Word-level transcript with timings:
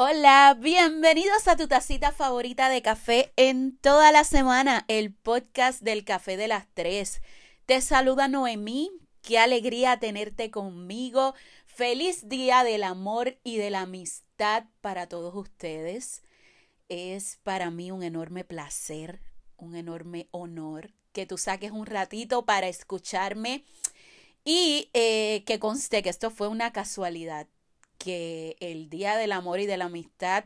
Hola, 0.00 0.56
bienvenidos 0.56 1.48
a 1.48 1.56
tu 1.56 1.66
tacita 1.66 2.12
favorita 2.12 2.68
de 2.68 2.82
café 2.82 3.32
en 3.34 3.76
toda 3.78 4.12
la 4.12 4.22
semana, 4.22 4.84
el 4.86 5.12
podcast 5.12 5.82
del 5.82 6.04
café 6.04 6.36
de 6.36 6.46
las 6.46 6.68
tres. 6.72 7.20
Te 7.66 7.80
saluda 7.80 8.28
Noemí, 8.28 8.92
qué 9.22 9.40
alegría 9.40 9.98
tenerte 9.98 10.52
conmigo. 10.52 11.34
Feliz 11.66 12.28
día 12.28 12.62
del 12.62 12.84
amor 12.84 13.38
y 13.42 13.56
de 13.56 13.70
la 13.70 13.80
amistad 13.80 14.66
para 14.82 15.08
todos 15.08 15.34
ustedes. 15.34 16.22
Es 16.88 17.40
para 17.42 17.72
mí 17.72 17.90
un 17.90 18.04
enorme 18.04 18.44
placer, 18.44 19.20
un 19.56 19.74
enorme 19.74 20.28
honor 20.30 20.92
que 21.10 21.26
tú 21.26 21.38
saques 21.38 21.72
un 21.72 21.86
ratito 21.86 22.44
para 22.44 22.68
escucharme 22.68 23.64
y 24.44 24.90
eh, 24.92 25.42
que 25.44 25.58
conste 25.58 26.04
que 26.04 26.10
esto 26.10 26.30
fue 26.30 26.46
una 26.46 26.72
casualidad 26.72 27.48
que 27.98 28.56
el 28.60 28.88
Día 28.88 29.16
del 29.16 29.32
Amor 29.32 29.60
y 29.60 29.66
de 29.66 29.76
la 29.76 29.86
Amistad 29.86 30.44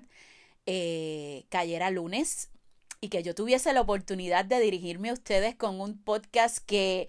eh, 0.66 1.45
cayera 1.48 1.91
lunes 1.91 2.51
y 3.01 3.09
que 3.09 3.23
yo 3.23 3.34
tuviese 3.34 3.73
la 3.73 3.80
oportunidad 3.80 4.45
de 4.45 4.61
dirigirme 4.61 5.11
a 5.11 5.15
ustedes 5.15 5.56
con 5.56 5.80
un 5.80 6.01
podcast 6.02 6.59
que 6.59 7.09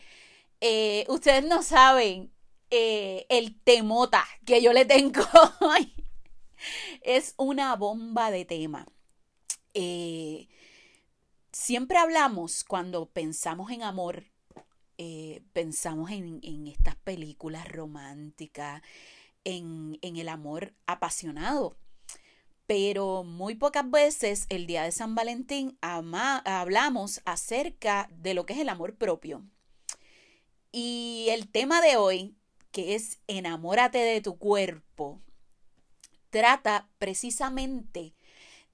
eh, 0.59 1.05
ustedes 1.07 1.45
no 1.45 1.61
saben 1.61 2.31
eh, 2.71 3.27
el 3.29 3.59
temota 3.61 4.25
que 4.45 4.61
yo 4.61 4.73
le 4.73 4.85
tengo 4.85 5.21
hoy. 5.61 5.93
es 7.01 7.35
una 7.37 7.75
bomba 7.75 8.31
de 8.31 8.45
tema. 8.45 8.87
siempre 11.51 11.97
hablamos 11.99 12.63
cuando 12.63 13.05
pensamos 13.05 13.71
en 13.71 13.83
amor, 13.83 14.25
pensamos 15.53 16.09
en, 16.11 16.39
en 16.41 16.67
estas 16.67 16.95
películas 16.95 17.67
románticas, 17.67 18.81
en, 19.43 19.99
el 20.01 20.29
amor 20.29 20.73
apasionado. 20.85 21.75
Pero 22.65 23.23
muy 23.23 23.55
pocas 23.55 23.89
veces 23.89 24.45
el 24.49 24.67
día 24.67 24.83
de 24.83 24.91
San 24.91 25.15
Valentín 25.15 25.77
hablamos 25.81 27.21
acerca 27.25 28.09
de 28.11 28.33
lo 28.33 28.45
que 28.45 28.53
es 28.53 28.59
el 28.59 28.69
amor 28.69 28.95
propio. 28.95 29.43
Y 30.71 31.27
el 31.29 31.49
tema 31.49 31.81
de 31.81 31.97
hoy, 31.97 32.35
que 32.71 32.95
es 32.95 33.19
enamórate 33.27 33.99
de 33.99 34.21
tu 34.21 34.37
cuerpo, 34.37 35.21
trata 36.29 36.89
precisamente 36.97 38.15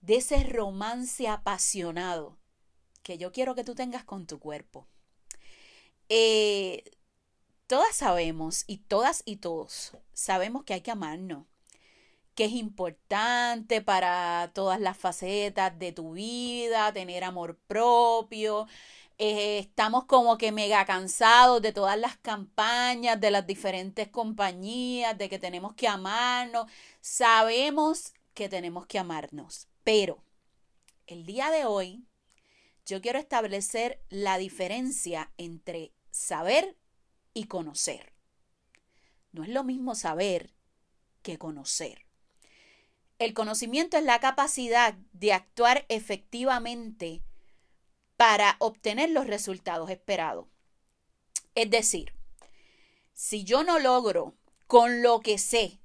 de 0.01 0.15
ese 0.17 0.43
romance 0.43 1.27
apasionado 1.27 2.37
que 3.03 3.17
yo 3.17 3.31
quiero 3.31 3.55
que 3.55 3.63
tú 3.63 3.75
tengas 3.75 4.03
con 4.03 4.27
tu 4.27 4.39
cuerpo. 4.39 4.87
Eh, 6.09 6.83
todas 7.69 7.95
sabemos 7.95 8.63
y 8.65 8.77
todas 8.77 9.21
y 9.25 9.35
todos 9.35 9.95
sabemos 10.11 10.63
que 10.63 10.73
hay 10.73 10.81
que 10.81 10.89
amarnos, 10.89 11.45
que 12.33 12.45
es 12.45 12.53
importante 12.53 13.83
para 13.83 14.49
todas 14.55 14.79
las 14.79 14.97
facetas 14.97 15.77
de 15.77 15.91
tu 15.91 16.13
vida, 16.13 16.91
tener 16.93 17.23
amor 17.23 17.59
propio. 17.67 18.65
Eh, 19.19 19.59
estamos 19.59 20.05
como 20.05 20.39
que 20.39 20.51
mega 20.51 20.83
cansados 20.85 21.61
de 21.61 21.71
todas 21.71 21.99
las 21.99 22.17
campañas 22.17 23.21
de 23.21 23.29
las 23.29 23.45
diferentes 23.45 24.07
compañías, 24.07 25.15
de 25.15 25.29
que 25.29 25.37
tenemos 25.37 25.75
que 25.75 25.87
amarnos. 25.87 26.65
Sabemos 27.01 28.13
que 28.33 28.49
tenemos 28.49 28.87
que 28.87 28.97
amarnos, 28.97 29.67
pero 29.83 30.23
el 31.05 31.23
día 31.23 31.51
de 31.51 31.65
hoy 31.65 32.03
yo 32.87 32.99
quiero 32.99 33.19
establecer 33.19 34.01
la 34.09 34.39
diferencia 34.39 35.31
entre 35.37 35.93
saber 36.09 36.75
y 37.33 37.45
conocer. 37.45 38.13
No 39.31 39.43
es 39.43 39.49
lo 39.49 39.63
mismo 39.63 39.95
saber 39.95 40.53
que 41.21 41.37
conocer. 41.37 42.05
El 43.19 43.33
conocimiento 43.33 43.97
es 43.97 44.03
la 44.03 44.19
capacidad 44.19 44.93
de 45.11 45.33
actuar 45.33 45.85
efectivamente 45.89 47.21
para 48.15 48.55
obtener 48.59 49.09
los 49.09 49.27
resultados 49.27 49.89
esperados. 49.89 50.47
Es 51.55 51.69
decir, 51.69 52.13
si 53.13 53.43
yo 53.43 53.63
no 53.63 53.79
logro 53.79 54.35
con 54.67 55.01
lo 55.01 55.19
que 55.19 55.37
sé 55.37 55.79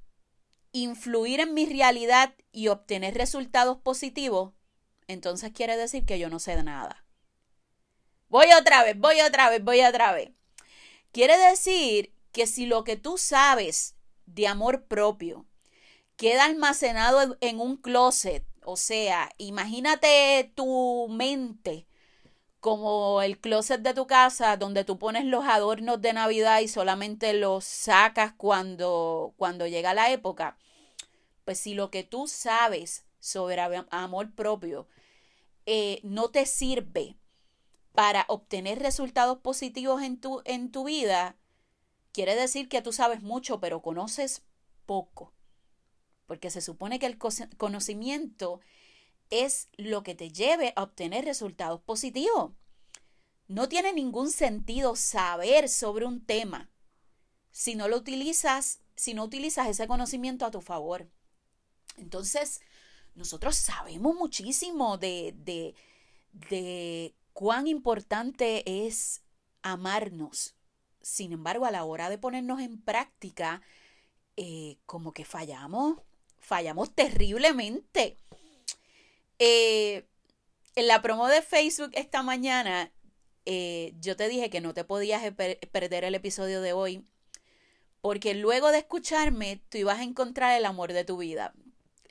influir 0.72 1.41
en 1.41 1.54
mi 1.54 1.66
realidad 1.66 2.34
y 2.53 2.69
obtener 2.69 3.15
resultados 3.15 3.78
positivos, 3.78 4.53
entonces 5.06 5.53
quiere 5.53 5.77
decir 5.77 6.04
que 6.04 6.19
yo 6.19 6.31
no 6.31 6.38
sé 6.38 6.60
nada. 6.62 7.04
Voy 8.28 8.47
otra 8.59 8.83
vez, 8.83 8.99
voy 8.99 9.21
otra 9.21 9.50
vez, 9.50 9.62
voy 9.62 9.83
otra 9.83 10.12
vez. 10.12 10.31
Quiere 11.14 11.38
decir 11.38 12.12
que 12.32 12.48
si 12.48 12.66
lo 12.66 12.82
que 12.82 12.97
tú 12.97 13.19
sabes 13.19 13.94
de 14.26 14.48
amor 14.48 14.86
propio 14.86 15.47
queda 16.16 16.44
almacenado 16.44 17.36
en 17.41 17.60
un 17.60 17.76
closet, 17.76 18.44
o 18.64 18.76
sea, 18.76 19.30
imagínate 19.38 20.50
tu 20.56 21.06
mente 21.08 21.86
como 22.58 23.22
el 23.22 23.38
closet 23.38 23.80
de 23.80 23.94
tu 23.94 24.08
casa 24.08 24.56
donde 24.56 24.82
tú 24.82 24.98
pones 24.98 25.24
los 25.24 25.44
adornos 25.44 26.03
de 26.03 26.14
Navidad 26.14 26.58
y 26.62 26.66
solamente 26.66 27.32
los 27.32 27.64
sacas 27.64 28.32
cuando, 28.36 29.34
cuando 29.36 29.69
llega 29.69 29.94
la 29.94 30.10
época. 30.10 30.58
Pues 31.44 31.60
si 31.60 31.74
lo 31.74 31.92
que 31.92 32.03
tú 32.03 32.26
sabes 32.26 33.04
sobre 33.20 33.60
amor 33.91 34.34
propio 34.34 34.88
eh, 35.64 36.00
no 36.03 36.30
te 36.30 36.44
sirve 36.44 37.16
para 37.94 38.25
obtener 38.28 38.81
resultados 38.81 39.38
positivos 39.38 40.03
en 40.03 40.21
tu, 40.21 40.43
en 40.44 40.72
tu 40.72 40.84
vida, 40.84 41.37
quiere 42.10 42.34
decir 42.34 42.69
que 42.69 42.82
tú 42.82 42.93
sabes 42.93 43.22
mucho, 43.22 43.60
pero 43.60 43.82
conoces 43.82 44.43
poco. 44.84 45.32
Porque 46.27 46.50
se 46.50 46.60
supone 46.60 46.99
que 46.99 47.06
el 47.06 47.19
conocimiento 47.56 48.60
es 49.31 49.69
lo 49.77 50.03
que 50.03 50.16
te 50.16 50.31
lleve 50.31 50.72
a 50.75 50.83
obtener 50.83 51.25
resultados 51.25 51.81
positivos. 51.83 52.53
No 53.47 53.69
tiene 53.69 53.93
ningún 53.93 54.33
sentido 54.33 54.97
saber 54.97 55.69
sobre 55.69 56.04
un 56.04 56.25
tema 56.25 56.71
si 57.53 57.77
no 57.77 57.87
lo 57.87 57.97
utilizas, 57.97 58.81
si 58.97 59.15
no 59.15 59.22
utilizas 59.22 59.69
ese 59.69 59.87
conocimiento 59.87 60.44
a 60.44 60.50
tu 60.50 60.60
favor. 60.60 61.09
Entonces, 61.97 62.60
nosotros 63.15 63.54
sabemos 63.54 64.16
muchísimo 64.16 64.99
de, 64.99 65.33
de, 65.37 65.77
de 66.50 67.15
cuán 67.34 67.67
importante 67.67 68.87
es 68.87 69.22
amarnos. 69.62 70.55
Sin 71.03 71.33
embargo, 71.33 71.67
a 71.67 71.71
la 71.71 71.84
hora 71.84 72.09
de 72.09 72.17
ponernos 72.17 72.61
en 72.61 72.81
práctica, 72.81 73.61
eh, 74.37 74.78
como 74.87 75.12
que 75.12 75.27
fallamos, 75.27 75.99
fallamos 76.39 76.95
terriblemente. 76.95 78.17
Eh, 79.39 80.06
en 80.77 80.87
la 80.87 81.03
promo 81.03 81.28
de 81.28 81.43
Facebook 81.43 81.91
esta 81.95 82.22
mañana, 82.22 82.91
eh, 83.45 83.93
yo 84.01 84.16
te 84.16 84.28
dije 84.28 84.49
que 84.49 84.61
no 84.61 84.72
te 84.72 84.84
podías 84.84 85.22
perder 85.72 86.05
el 86.05 86.15
episodio 86.15 86.62
de 86.62 86.72
hoy, 86.72 87.05
porque 88.01 88.34
luego 88.34 88.71
de 88.71 88.78
escucharme, 88.78 89.61
tú 89.69 89.78
ibas 89.78 89.99
a 89.99 90.05
encontrar 90.05 90.56
el 90.56 90.65
amor 90.65 90.93
de 90.93 91.05
tu 91.05 91.19
vida. 91.19 91.53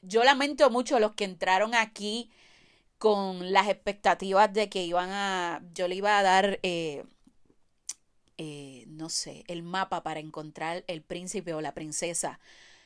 Yo 0.01 0.23
lamento 0.23 0.69
mucho 0.69 0.99
los 0.99 1.13
que 1.13 1.23
entraron 1.23 1.75
aquí 1.75 2.29
con 3.03 3.51
las 3.51 3.67
expectativas 3.67 4.53
de 4.53 4.69
que 4.69 4.85
iban 4.85 5.09
a, 5.11 5.61
yo 5.73 5.89
le 5.89 5.95
iba 5.95 6.17
a 6.17 6.23
dar, 6.23 6.61
eh, 6.63 7.03
eh, 8.37 8.85
no 8.87 9.09
sé, 9.09 9.43
el 9.49 9.61
mapa 9.61 10.03
para 10.03 10.21
encontrar 10.21 10.85
el 10.87 11.01
príncipe 11.01 11.53
o 11.53 11.59
la 11.59 11.73
princesa 11.73 12.39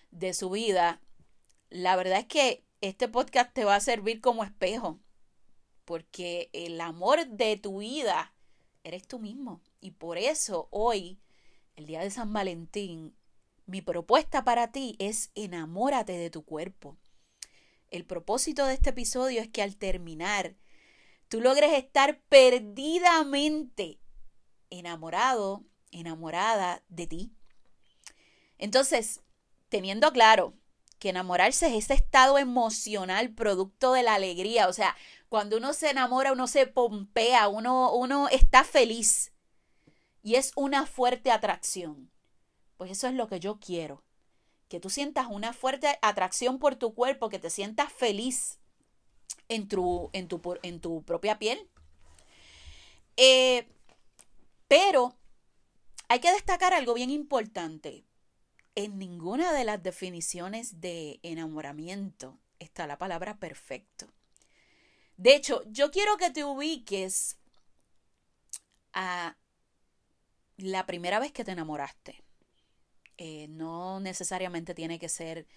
de 0.09 0.33
su 0.33 0.49
vida. 0.49 0.99
La 1.69 1.95
verdad 1.95 2.17
es 2.17 2.25
que 2.25 2.63
este 2.81 3.07
podcast 3.07 3.53
te 3.53 3.63
va 3.63 3.75
a 3.75 3.79
servir 3.79 4.19
como 4.19 4.43
espejo, 4.43 4.97
porque 5.85 6.49
el 6.51 6.81
amor 6.81 7.27
de 7.27 7.55
tu 7.57 7.77
vida 7.81 8.33
eres 8.83 9.07
tú 9.07 9.19
mismo. 9.19 9.61
Y 9.81 9.91
por 9.91 10.17
eso 10.17 10.67
hoy, 10.71 11.19
el 11.75 11.85
día 11.85 11.99
de 11.99 12.09
San 12.09 12.33
Valentín, 12.33 13.15
mi 13.67 13.83
propuesta 13.83 14.43
para 14.43 14.71
ti 14.71 14.95
es 14.97 15.29
enamórate 15.35 16.13
de 16.13 16.31
tu 16.31 16.43
cuerpo. 16.43 16.97
El 17.89 18.05
propósito 18.05 18.65
de 18.65 18.73
este 18.73 18.89
episodio 18.89 19.41
es 19.41 19.47
que 19.47 19.61
al 19.61 19.77
terminar, 19.77 20.55
tú 21.29 21.39
logres 21.39 21.71
estar 21.73 22.19
perdidamente 22.29 23.99
enamorado, 24.69 25.63
enamorada 25.91 26.83
de 26.89 27.07
ti. 27.07 27.31
Entonces, 28.57 29.21
teniendo 29.69 30.11
claro 30.11 30.53
que 30.99 31.09
enamorarse 31.09 31.67
es 31.67 31.85
ese 31.85 31.93
estado 31.93 32.37
emocional 32.37 33.33
producto 33.33 33.93
de 33.93 34.03
la 34.03 34.15
alegría, 34.15 34.67
o 34.67 34.73
sea, 34.73 34.95
cuando 35.29 35.57
uno 35.57 35.73
se 35.73 35.89
enamora, 35.89 36.33
uno 36.33 36.47
se 36.47 36.67
pompea, 36.67 37.47
uno, 37.47 37.93
uno 37.93 38.27
está 38.29 38.63
feliz 38.63 39.31
y 40.23 40.35
es 40.35 40.51
una 40.55 40.85
fuerte 40.85 41.31
atracción. 41.31 42.11
Pues 42.77 42.91
eso 42.91 43.07
es 43.07 43.13
lo 43.13 43.27
que 43.27 43.39
yo 43.39 43.59
quiero 43.59 44.03
que 44.67 44.79
tú 44.79 44.89
sientas 44.89 45.27
una 45.29 45.53
fuerte 45.53 45.97
atracción 46.01 46.59
por 46.59 46.75
tu 46.75 46.93
cuerpo, 46.93 47.29
que 47.29 47.39
te 47.39 47.49
sientas 47.49 47.91
feliz 47.91 48.59
en 49.49 49.67
tu, 49.67 50.09
en 50.13 50.27
tu, 50.27 50.41
en 50.61 50.81
tu 50.81 51.03
propia 51.03 51.39
piel. 51.39 51.69
Eh, 53.15 53.67
pero 54.67 55.15
hay 56.07 56.19
que 56.19 56.31
destacar 56.31 56.73
algo 56.73 56.93
bien 56.93 57.09
importante. 57.09 58.05
En 58.75 58.99
ninguna 58.99 59.53
de 59.53 59.63
las 59.63 59.81
definiciones 59.81 60.81
de 60.81 61.19
enamoramiento 61.23 62.37
está 62.59 62.85
la 62.85 62.97
palabra 62.97 63.37
perfecto. 63.37 64.07
De 65.15 65.35
hecho, 65.35 65.63
yo 65.65 65.89
quiero 65.89 66.17
que 66.17 66.29
te 66.29 66.43
ubiques 66.43 67.37
a 68.93 69.35
la 70.57 70.85
primera 70.85 71.19
vez 71.19 71.31
que 71.31 71.43
te 71.43 71.51
enamoraste. 71.51 72.23
Eh, 73.17 73.47
no 73.49 73.99
necesariamente 73.99 74.75
tiene 74.75 74.99
que 74.99 75.09
ser 75.09 75.47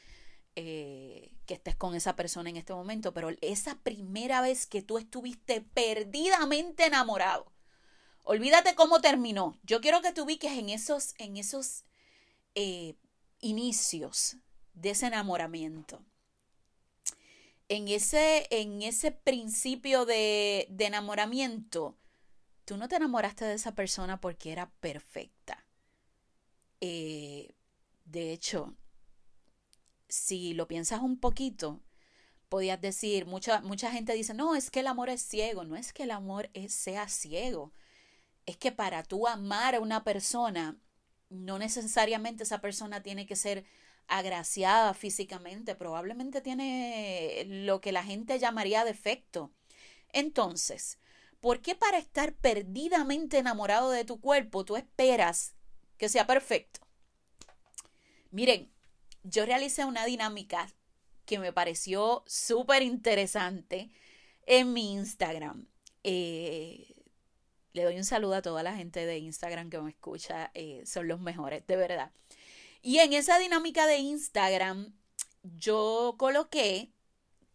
eh, 0.56 1.30
que 1.46 1.54
estés 1.54 1.76
con 1.76 1.94
esa 1.94 2.16
persona 2.16 2.50
en 2.50 2.56
este 2.56 2.72
momento, 2.72 3.12
pero 3.14 3.30
esa 3.40 3.78
primera 3.82 4.40
vez 4.40 4.66
que 4.66 4.82
tú 4.82 4.98
estuviste 4.98 5.60
perdidamente 5.60 6.86
enamorado. 6.86 7.52
Olvídate 8.24 8.74
cómo 8.74 9.00
terminó. 9.00 9.58
Yo 9.62 9.80
quiero 9.80 10.02
que 10.02 10.12
te 10.12 10.22
ubiques 10.22 10.52
en 10.52 10.68
esos, 10.70 11.14
en 11.18 11.36
esos 11.36 11.84
eh, 12.54 12.96
inicios 13.40 14.36
de 14.74 14.90
ese 14.90 15.06
enamoramiento. 15.06 16.02
En 17.68 17.88
ese, 17.88 18.48
en 18.50 18.82
ese 18.82 19.12
principio 19.12 20.04
de, 20.04 20.66
de 20.70 20.86
enamoramiento, 20.86 21.96
tú 22.64 22.76
no 22.76 22.88
te 22.88 22.96
enamoraste 22.96 23.44
de 23.44 23.54
esa 23.54 23.74
persona 23.74 24.20
porque 24.20 24.50
era 24.50 24.70
perfecta. 24.80 25.64
Eh, 26.80 27.29
de 28.10 28.32
hecho, 28.32 28.74
si 30.08 30.54
lo 30.54 30.66
piensas 30.66 31.00
un 31.00 31.18
poquito, 31.18 31.80
podías 32.48 32.80
decir, 32.80 33.26
mucha, 33.26 33.60
mucha 33.60 33.92
gente 33.92 34.12
dice, 34.12 34.34
no, 34.34 34.56
es 34.56 34.70
que 34.70 34.80
el 34.80 34.88
amor 34.88 35.08
es 35.10 35.22
ciego, 35.22 35.64
no 35.64 35.76
es 35.76 35.92
que 35.92 36.02
el 36.02 36.10
amor 36.10 36.50
sea 36.68 37.08
ciego, 37.08 37.72
es 38.46 38.56
que 38.56 38.72
para 38.72 39.04
tú 39.04 39.28
amar 39.28 39.76
a 39.76 39.80
una 39.80 40.02
persona, 40.02 40.76
no 41.28 41.58
necesariamente 41.58 42.42
esa 42.42 42.60
persona 42.60 43.02
tiene 43.02 43.26
que 43.26 43.36
ser 43.36 43.64
agraciada 44.08 44.92
físicamente, 44.94 45.76
probablemente 45.76 46.40
tiene 46.40 47.44
lo 47.46 47.80
que 47.80 47.92
la 47.92 48.02
gente 48.02 48.40
llamaría 48.40 48.84
defecto. 48.84 49.52
Entonces, 50.12 50.98
¿por 51.40 51.60
qué 51.60 51.76
para 51.76 51.98
estar 51.98 52.34
perdidamente 52.34 53.38
enamorado 53.38 53.92
de 53.92 54.04
tu 54.04 54.20
cuerpo 54.20 54.64
tú 54.64 54.76
esperas 54.76 55.54
que 55.96 56.08
sea 56.08 56.26
perfecto? 56.26 56.89
Miren, 58.30 58.70
yo 59.22 59.44
realicé 59.44 59.84
una 59.84 60.04
dinámica 60.04 60.72
que 61.26 61.38
me 61.38 61.52
pareció 61.52 62.22
súper 62.26 62.82
interesante 62.82 63.90
en 64.46 64.72
mi 64.72 64.92
Instagram. 64.92 65.66
Eh, 66.02 66.94
le 67.72 67.84
doy 67.84 67.96
un 67.96 68.04
saludo 68.04 68.34
a 68.34 68.42
toda 68.42 68.62
la 68.62 68.74
gente 68.74 69.06
de 69.06 69.18
Instagram 69.18 69.70
que 69.70 69.80
me 69.80 69.90
escucha, 69.90 70.50
eh, 70.54 70.82
son 70.86 71.08
los 71.08 71.20
mejores, 71.20 71.66
de 71.66 71.76
verdad. 71.76 72.10
Y 72.82 72.98
en 72.98 73.12
esa 73.12 73.38
dinámica 73.38 73.86
de 73.86 73.98
Instagram, 73.98 74.92
yo 75.42 76.14
coloqué 76.18 76.90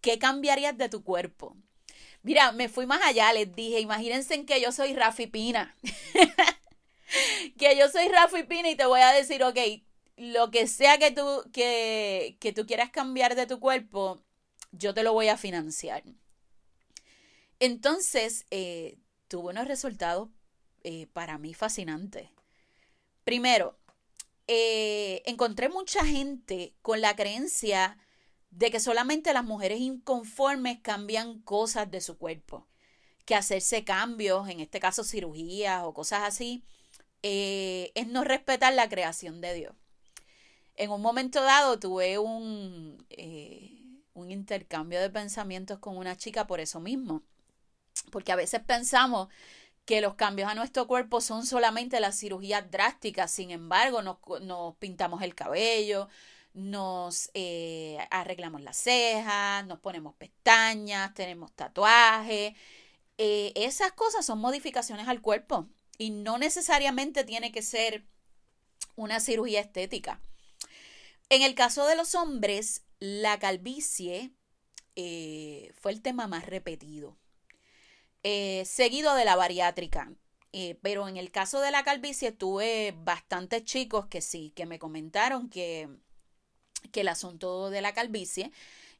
qué 0.02 0.20
cambiarías 0.20 0.78
de 0.78 0.90
tu 0.90 1.04
cuerpo. 1.04 1.58
Mira, 2.22 2.52
me 2.52 2.70
fui 2.70 2.86
más 2.86 3.02
allá, 3.04 3.34
les 3.34 3.54
dije, 3.56 3.80
imagínense 3.80 4.36
en 4.36 4.46
que 4.46 4.62
yo 4.62 4.72
soy 4.72 4.94
Rafi 4.94 5.28
Pina. 5.28 5.76
que 7.58 7.78
yo 7.78 7.90
soy 7.90 8.08
Rafi 8.08 8.44
Pina 8.44 8.70
y 8.70 8.76
te 8.76 8.86
voy 8.86 9.02
a 9.02 9.12
decir, 9.12 9.44
ok, 9.44 9.58
lo 10.18 10.52
que 10.52 10.68
sea 10.68 10.98
que 10.98 11.12
tú, 11.12 11.44
que, 11.52 12.38
que 12.40 12.54
tú 12.54 12.66
quieras 12.66 12.90
cambiar 12.92 13.36
de 13.36 13.48
tu 13.48 13.60
cuerpo, 13.60 14.22
yo 14.72 14.94
te 14.94 15.04
lo 15.04 15.14
voy 15.14 15.28
a 15.30 15.38
financiar. 15.38 16.04
Entonces, 17.60 18.46
eh, 18.52 18.98
tuvo 19.28 19.50
unos 19.50 19.68
resultados 19.68 20.30
eh, 20.84 21.08
para 21.14 21.38
mí 21.38 21.54
fascinantes. 21.54 22.30
Primero, 23.24 23.78
eh, 24.48 25.24
encontré 25.26 25.70
mucha 25.70 26.06
gente 26.06 26.76
con 26.82 27.02
la 27.02 27.16
creencia 27.16 27.98
de 28.52 28.72
que 28.72 28.80
solamente 28.80 29.34
las 29.34 29.44
mujeres 29.44 29.80
inconformes 29.80 30.80
cambian 30.82 31.42
cosas 31.42 31.90
de 31.90 32.02
su 32.02 32.18
cuerpo, 32.18 32.68
que 33.26 33.36
hacerse 33.36 33.84
cambios, 33.84 34.48
en 34.50 34.60
este 34.60 34.80
caso 34.80 35.04
cirugías 35.04 35.84
o 35.84 35.94
cosas 35.94 36.22
así, 36.24 36.64
eh, 37.24 37.92
es 37.96 38.08
no 38.08 38.24
respetar 38.24 38.74
la 38.74 38.88
creación 38.88 39.42
de 39.42 39.54
Dios. 39.56 39.76
En 40.76 40.92
un 40.92 41.02
momento 41.02 41.42
dado 41.42 41.80
tuve 41.80 42.18
un, 42.18 43.06
un 44.14 44.32
intercambio 44.32 45.02
de 45.02 45.10
pensamientos 45.10 45.80
con 45.80 45.98
una 45.98 46.16
chica 46.18 46.48
por 46.48 46.60
eso 46.60 46.80
mismo 46.80 47.24
porque 48.12 48.32
a 48.32 48.36
veces 48.36 48.62
pensamos 48.62 49.30
que 49.86 50.02
los 50.02 50.16
cambios 50.16 50.50
a 50.50 50.56
nuestro 50.56 50.88
cuerpo 50.88 51.22
son 51.22 51.46
solamente 51.46 52.00
las 52.00 52.20
cirugías 52.20 52.70
drásticas, 52.72 53.32
sin 53.32 53.52
embargo, 53.52 54.02
nos, 54.02 54.18
pintamos 54.78 55.22
el 55.22 55.36
cabello, 55.36 56.10
nos 56.54 57.30
eh, 57.34 57.98
arreglamos 58.10 58.62
las 58.62 58.78
cejas, 58.78 59.66
nos 59.68 59.80
ponemos 59.80 60.16
pestañas, 60.16 61.14
tenemos 61.14 61.52
tatuajes. 61.52 62.54
Eh, 63.18 63.54
esas 63.56 63.92
cosas 63.92 64.26
son 64.26 64.40
modificaciones 64.40 65.08
al 65.08 65.22
cuerpo 65.22 65.68
y 65.98 66.10
no 66.10 66.38
necesariamente 66.38 67.24
tiene 67.24 67.52
que 67.52 67.62
ser 67.62 68.06
una 68.96 69.20
cirugía 69.20 69.62
estética. 69.62 70.20
En 71.30 71.42
el 71.42 71.56
caso 71.56 71.88
de 71.88 71.96
los 71.96 72.16
hombres, 72.16 72.84
la 73.00 73.40
calvicie 73.40 74.32
eh, 74.96 75.72
fue 75.80 75.92
el 75.92 76.02
tema 76.02 76.28
más 76.28 76.46
repetido. 76.46 77.18
Eh, 78.24 78.64
seguido 78.66 79.16
de 79.16 79.26
la 79.26 79.36
bariátrica. 79.36 80.12
Eh, 80.52 80.80
pero 80.82 81.10
en 81.10 81.18
el 81.18 81.32
caso 81.32 81.60
de 81.60 81.72
la 81.72 81.84
calvicie 81.84 82.32
tuve 82.32 82.96
bastantes 82.98 83.66
chicos 83.66 84.08
que 84.08 84.22
sí, 84.22 84.54
que 84.56 84.66
me 84.66 84.80
comentaron 84.80 85.50
que, 85.50 85.90
que 86.94 87.02
el 87.02 87.10
asunto 87.10 87.70
de 87.70 87.82
la 87.82 87.94
calvicie, 87.94 88.54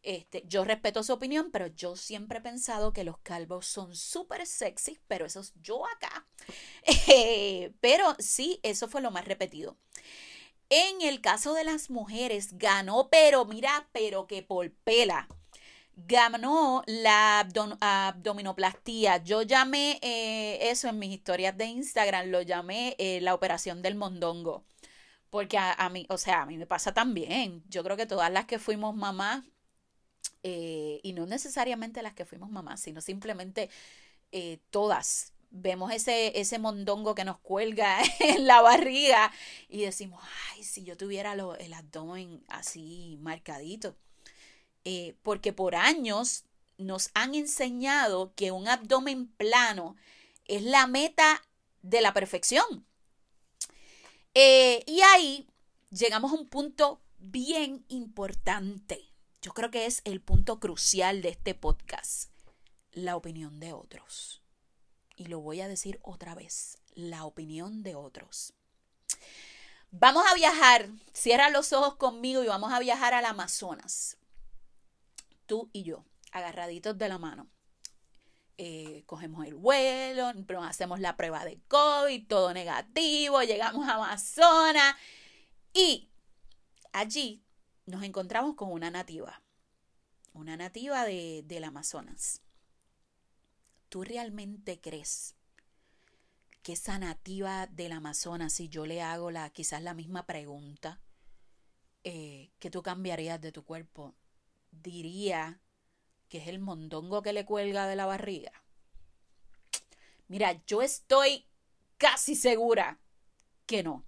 este, 0.04 0.44
yo 0.48 0.66
respeto 0.66 1.02
su 1.02 1.14
opinión, 1.14 1.52
pero 1.52 1.68
yo 1.68 1.96
siempre 1.96 2.40
he 2.40 2.42
pensado 2.42 2.92
que 2.92 3.06
los 3.06 3.18
calvos 3.20 3.68
son 3.68 3.96
súper 3.96 4.46
sexy, 4.46 5.00
pero 5.08 5.26
eso 5.26 5.40
es 5.40 5.54
yo 5.62 5.86
acá. 5.88 6.28
Pero 7.82 8.16
sí, 8.20 8.60
eso 8.62 8.88
fue 8.88 9.02
lo 9.02 9.12
más 9.12 9.26
repetido. 9.26 9.78
En 10.70 11.02
el 11.02 11.22
caso 11.22 11.54
de 11.54 11.64
las 11.64 11.90
mujeres, 11.90 12.58
ganó, 12.58 13.10
pero 13.10 13.46
mira, 13.46 13.88
pero 13.92 14.28
que 14.28 14.42
por 14.42 14.72
pela 14.72 15.28
ganó 15.96 16.84
la 16.88 17.48
abdominoplastía. 17.80 19.18
Yo 19.24 19.42
llamé 19.44 20.00
eh, 20.02 20.70
eso 20.70 20.88
en 20.90 21.00
mis 21.00 21.12
historias 21.14 21.58
de 21.58 21.66
Instagram, 21.66 22.28
lo 22.30 22.42
llamé 22.42 22.96
eh, 22.98 23.22
la 23.22 23.34
operación 23.34 23.82
del 23.82 23.96
mondongo. 23.96 24.66
Porque 25.30 25.58
a, 25.58 25.90
mí, 25.90 26.06
o 26.10 26.18
sea, 26.18 26.44
a 26.44 26.46
mí 26.46 26.58
me 26.58 26.66
pasa 26.66 26.94
también. 26.94 27.64
Yo 27.70 27.84
creo 27.84 27.98
que 27.98 28.06
todas 28.06 28.32
las 28.32 28.46
que 28.46 28.60
fuimos 28.60 28.96
mamás, 28.96 29.44
eh, 30.44 31.00
y 31.04 31.14
no 31.14 31.26
necesariamente 31.26 32.02
las 32.02 32.14
que 32.14 32.26
fuimos 32.26 32.50
mamás, 32.50 32.80
sino 32.82 33.02
simplemente 33.02 33.70
todas, 34.70 35.35
vemos 35.56 35.92
ese, 35.94 36.38
ese 36.40 36.60
mondongo 36.60 37.16
que 37.16 37.24
nos 37.24 37.40
cuelga 37.40 38.00
en 38.20 38.46
la 38.46 38.62
barriga 38.62 39.32
y 39.70 39.82
decimos, 39.82 40.22
ay, 40.52 40.64
si 40.64 40.84
yo 40.84 40.98
tuviera 40.98 41.34
el 41.34 41.74
abdomen 41.74 42.44
así 42.48 43.18
marcadito. 43.22 43.96
Eh, 44.84 45.16
porque 45.24 45.54
por 45.54 45.76
años 45.76 46.44
nos 46.78 47.10
han 47.14 47.34
enseñado 47.34 48.34
que 48.36 48.52
un 48.52 48.68
abdomen 48.68 49.28
plano 49.28 49.96
es 50.46 50.62
la 50.62 50.88
meta 50.88 51.42
de 51.82 52.02
la 52.02 52.14
perfección. 52.14 52.86
Eh, 54.34 54.84
y 54.86 55.02
ahí 55.02 55.48
llegamos 55.90 56.32
a 56.32 56.36
un 56.36 56.50
punto 56.50 57.02
bien 57.18 57.86
importante. 57.88 59.10
Yo 59.42 59.54
creo 59.54 59.72
que 59.72 59.86
es 59.86 60.02
el 60.04 60.22
punto 60.22 60.60
crucial 60.60 61.22
de 61.22 61.30
este 61.30 61.56
podcast, 61.56 62.32
la 62.92 63.16
opinión 63.16 63.60
de 63.60 63.74
otros. 63.74 64.45
Y 65.16 65.26
lo 65.26 65.40
voy 65.40 65.62
a 65.62 65.68
decir 65.68 66.00
otra 66.02 66.36
vez, 66.36 66.80
la 66.94 67.26
opinión 67.26 67.84
de 67.84 67.96
otros. 67.96 68.54
Vamos 69.92 70.26
a 70.30 70.36
viajar, 70.36 70.90
cierra 71.14 71.50
los 71.50 71.72
ojos 71.72 71.96
conmigo 71.96 72.44
y 72.44 72.48
vamos 72.48 72.74
a 72.74 72.80
viajar 72.80 73.14
al 73.14 73.26
Amazonas 73.26 74.18
tú 75.46 75.70
y 75.74 75.84
yo, 75.84 76.06
agarraditos 76.32 76.98
de 76.98 77.10
la 77.10 77.18
mano. 77.18 77.48
Eh, 78.58 79.04
cogemos 79.06 79.46
el 79.46 79.56
vuelo, 79.56 80.32
hacemos 80.62 81.00
la 81.00 81.18
prueba 81.18 81.44
de 81.44 81.60
COVID, 81.68 82.28
todo 82.28 82.54
negativo, 82.54 83.42
llegamos 83.44 83.88
a 83.88 83.96
Amazonas 83.96 84.96
y 85.74 86.10
allí 86.94 87.44
nos 87.86 88.04
encontramos 88.04 88.56
con 88.56 88.72
una 88.72 88.90
nativa, 88.90 89.42
una 90.34 90.56
nativa 90.56 91.04
de, 91.06 91.44
del 91.46 91.66
Amazonas. 91.66 92.42
¿Tú 93.96 94.04
realmente 94.04 94.82
crees 94.82 95.36
que 96.64 96.74
esa 96.74 97.00
nativa 97.00 97.66
del 97.68 97.94
Amazonas, 97.94 98.52
si 98.52 98.68
yo 98.68 98.86
le 98.86 99.02
hago 99.02 99.32
la, 99.32 99.50
quizás 99.52 99.82
la 99.82 99.94
misma 99.94 100.26
pregunta, 100.26 101.00
eh, 102.04 102.52
que 102.60 102.70
tú 102.70 102.84
cambiarías 102.84 103.40
de 103.40 103.54
tu 103.54 103.64
cuerpo, 103.64 104.14
diría 104.70 105.62
que 106.28 106.40
es 106.40 106.50
el 106.50 106.60
mondongo 106.60 107.22
que 107.22 107.32
le 107.32 107.46
cuelga 107.46 107.88
de 107.88 107.96
la 107.96 108.06
barriga. 108.06 108.52
Mira, 110.28 110.62
yo 110.68 110.82
estoy 110.82 111.46
casi 111.98 112.36
segura 112.36 113.00
que 113.66 113.82
no. 113.82 114.04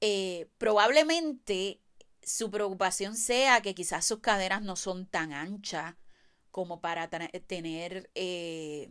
Eh, 0.00 0.48
probablemente 0.58 1.80
su 2.22 2.48
preocupación 2.48 3.16
sea 3.16 3.60
que 3.60 3.74
quizás 3.74 4.06
sus 4.06 4.20
caderas 4.20 4.62
no 4.62 4.76
son 4.76 5.04
tan 5.06 5.32
anchas 5.32 5.96
como 6.52 6.80
para 6.80 7.08
tener, 7.08 8.10
eh, 8.14 8.90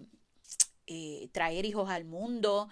eh, 0.88 1.30
traer 1.32 1.66
hijos 1.66 1.90
al 1.90 2.04
mundo. 2.04 2.68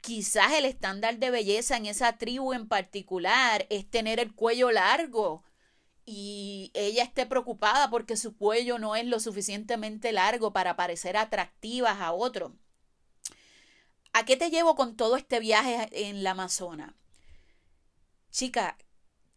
Quizás 0.00 0.52
el 0.52 0.66
estándar 0.66 1.18
de 1.18 1.30
belleza 1.30 1.76
en 1.76 1.86
esa 1.86 2.16
tribu 2.18 2.52
en 2.52 2.68
particular 2.68 3.66
es 3.70 3.90
tener 3.90 4.20
el 4.20 4.34
cuello 4.34 4.70
largo 4.70 5.42
y 6.04 6.70
ella 6.74 7.02
esté 7.02 7.26
preocupada 7.26 7.90
porque 7.90 8.16
su 8.16 8.36
cuello 8.36 8.78
no 8.78 8.94
es 8.94 9.06
lo 9.06 9.18
suficientemente 9.18 10.12
largo 10.12 10.52
para 10.52 10.76
parecer 10.76 11.16
atractivas 11.16 12.00
a 12.00 12.12
otros. 12.12 12.52
¿A 14.12 14.24
qué 14.24 14.36
te 14.36 14.50
llevo 14.50 14.76
con 14.76 14.96
todo 14.96 15.16
este 15.16 15.40
viaje 15.40 15.88
en 15.92 16.22
la 16.22 16.30
Amazona? 16.30 16.94
Chica, 18.30 18.78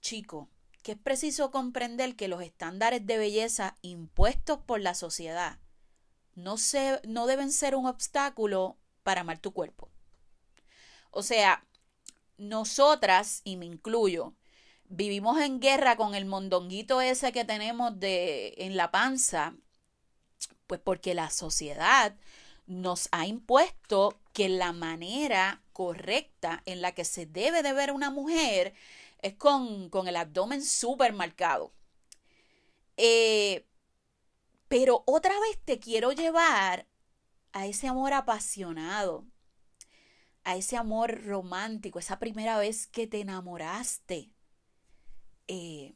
chico, 0.02 0.50
que 0.90 0.94
es 0.94 1.00
preciso 1.00 1.52
comprender 1.52 2.16
que 2.16 2.28
los 2.28 2.42
estándares 2.42 3.06
de 3.06 3.20
belleza 3.20 3.76
impuestos 3.84 4.58
por 4.58 4.82
la 4.82 4.96
sociedad 4.96 5.60
no, 6.34 6.58
se, 6.58 7.00
no 7.08 7.28
deben 7.28 7.52
ser 7.52 7.76
un 7.76 7.86
obstáculo 7.86 8.76
para 9.04 9.22
amar 9.22 9.38
tu 9.38 9.54
cuerpo. 9.54 9.92
O 11.12 11.22
sea, 11.22 11.64
nosotras, 12.40 13.42
y 13.44 13.58
me 13.58 13.68
incluyo, 13.68 14.34
vivimos 14.86 15.40
en 15.40 15.60
guerra 15.60 15.96
con 15.96 16.16
el 16.16 16.26
mondonguito 16.26 17.02
ese 17.02 17.32
que 17.32 17.46
tenemos 17.46 18.00
de, 18.00 18.56
en 18.58 18.76
la 18.76 18.90
panza, 18.90 19.54
pues 20.66 20.82
porque 20.84 21.14
la 21.14 21.30
sociedad 21.30 22.16
nos 22.66 23.10
ha 23.12 23.28
impuesto 23.28 24.20
que 24.34 24.50
la 24.50 24.74
manera 24.74 25.62
correcta 25.72 26.64
en 26.66 26.82
la 26.82 26.94
que 26.94 27.06
se 27.06 27.28
debe 27.28 27.62
de 27.62 27.74
ver 27.74 27.92
una 27.92 28.10
mujer 28.10 28.74
es 29.22 29.36
con, 29.36 29.90
el 30.08 30.16
abdomen 30.16 30.64
súper 30.64 31.14
marcado. 31.14 31.74
Eh, 32.98 33.68
pero 34.68 35.04
otra 35.08 35.40
vez 35.40 35.60
te 35.64 35.80
quiero 35.80 36.12
llevar 36.12 36.88
a 37.54 37.66
ese 37.66 37.88
amor 37.88 38.14
apasionado, 38.14 39.26
a 40.44 40.56
ese 40.56 40.78
amor 40.78 41.24
romántico, 41.24 42.00
esa 42.00 42.20
primera 42.20 42.58
vez 42.58 42.88
que 42.88 43.08
te 43.08 43.22
enamoraste. 43.22 44.32
Eh, 45.48 45.96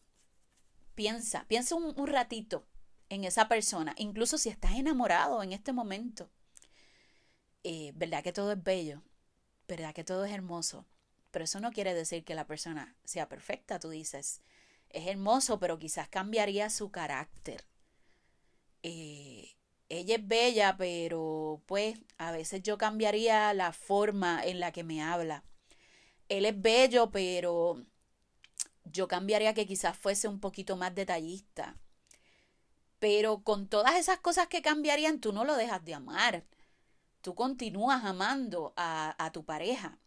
piensa, 0.95 1.45
piensa 1.47 1.75
un, 1.75 1.93
un 1.99 2.07
ratito 2.07 2.65
en 3.09 3.23
esa 3.23 3.47
persona, 3.47 3.93
incluso 3.97 4.37
si 4.37 4.49
estás 4.49 4.73
enamorado 4.73 5.43
en 5.43 5.53
este 5.53 5.71
momento. 5.73 6.31
Eh, 7.63 7.91
¿Verdad 7.95 8.23
que 8.23 8.33
todo 8.33 8.51
es 8.51 8.61
bello? 8.61 9.03
¿Verdad 9.67 9.93
que 9.93 10.03
todo 10.03 10.25
es 10.25 10.33
hermoso? 10.33 10.85
Pero 11.33 11.45
eso 11.45 11.59
no 11.59 11.71
quiere 11.71 11.95
decir 11.95 12.23
que 12.23 12.35
la 12.35 12.45
persona 12.45 12.95
sea 13.05 13.27
perfecta, 13.27 13.79
tú 13.79 13.89
dices. 13.89 14.43
Es 14.91 15.07
hermoso, 15.07 15.59
pero 15.59 15.79
quizás 15.79 16.07
cambiaría 16.07 16.69
su 16.69 16.91
carácter. 16.91 17.65
Eh, 18.83 19.55
ella 19.89 20.17
es 20.17 20.27
bella, 20.27 20.77
pero 20.77 21.59
pues 21.65 21.97
a 22.19 22.31
veces 22.31 22.61
yo 22.61 22.77
cambiaría 22.77 23.51
la 23.55 23.73
forma 23.73 24.45
en 24.45 24.59
la 24.59 24.71
que 24.71 24.83
me 24.83 25.01
habla. 25.01 25.43
Él 26.29 26.45
es 26.45 26.61
bello, 26.61 27.09
pero 27.09 27.83
yo 28.83 29.07
cambiaría 29.07 29.55
que 29.55 29.65
quizás 29.65 29.97
fuese 29.97 30.27
un 30.27 30.39
poquito 30.39 30.77
más 30.77 30.93
detallista. 30.93 31.77
Pero 32.99 33.41
con 33.41 33.67
todas 33.67 33.95
esas 33.95 34.19
cosas 34.19 34.45
que 34.49 34.61
cambiarían, 34.61 35.19
tú 35.19 35.33
no 35.33 35.45
lo 35.45 35.55
dejas 35.55 35.83
de 35.83 35.95
amar. 35.95 36.43
Tú 37.21 37.33
continúas 37.33 38.05
amando 38.05 38.71
a, 38.75 39.15
a 39.17 39.31
tu 39.31 39.43
pareja. 39.43 39.97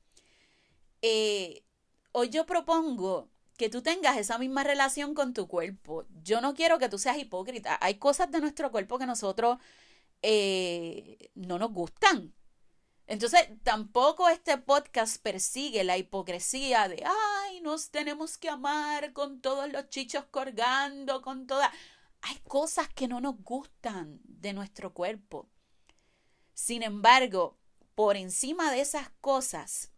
Eh, 1.08 1.62
hoy 2.10 2.30
yo 2.30 2.46
propongo 2.46 3.30
que 3.56 3.68
tú 3.68 3.80
tengas 3.80 4.16
esa 4.16 4.38
misma 4.38 4.64
relación 4.64 5.14
con 5.14 5.34
tu 5.34 5.46
cuerpo. 5.46 6.04
Yo 6.24 6.40
no 6.40 6.52
quiero 6.54 6.80
que 6.80 6.88
tú 6.88 6.98
seas 6.98 7.16
hipócrita. 7.16 7.78
Hay 7.80 7.94
cosas 7.94 8.28
de 8.32 8.40
nuestro 8.40 8.72
cuerpo 8.72 8.98
que 8.98 9.06
nosotros 9.06 9.58
eh, 10.22 11.30
no 11.36 11.60
nos 11.60 11.70
gustan. 11.70 12.34
Entonces, 13.06 13.48
tampoco 13.62 14.28
este 14.28 14.58
podcast 14.58 15.22
persigue 15.22 15.84
la 15.84 15.96
hipocresía 15.96 16.88
de, 16.88 17.04
ay, 17.06 17.60
nos 17.60 17.90
tenemos 17.90 18.36
que 18.36 18.48
amar 18.48 19.12
con 19.12 19.40
todos 19.40 19.70
los 19.70 19.88
chichos 19.88 20.24
colgando, 20.32 21.22
con 21.22 21.46
todas... 21.46 21.70
Hay 22.22 22.36
cosas 22.48 22.88
que 22.88 23.06
no 23.06 23.20
nos 23.20 23.36
gustan 23.44 24.18
de 24.24 24.52
nuestro 24.52 24.92
cuerpo. 24.92 25.48
Sin 26.52 26.82
embargo, 26.82 27.56
por 27.94 28.16
encima 28.16 28.72
de 28.72 28.80
esas 28.80 29.08
cosas, 29.20 29.92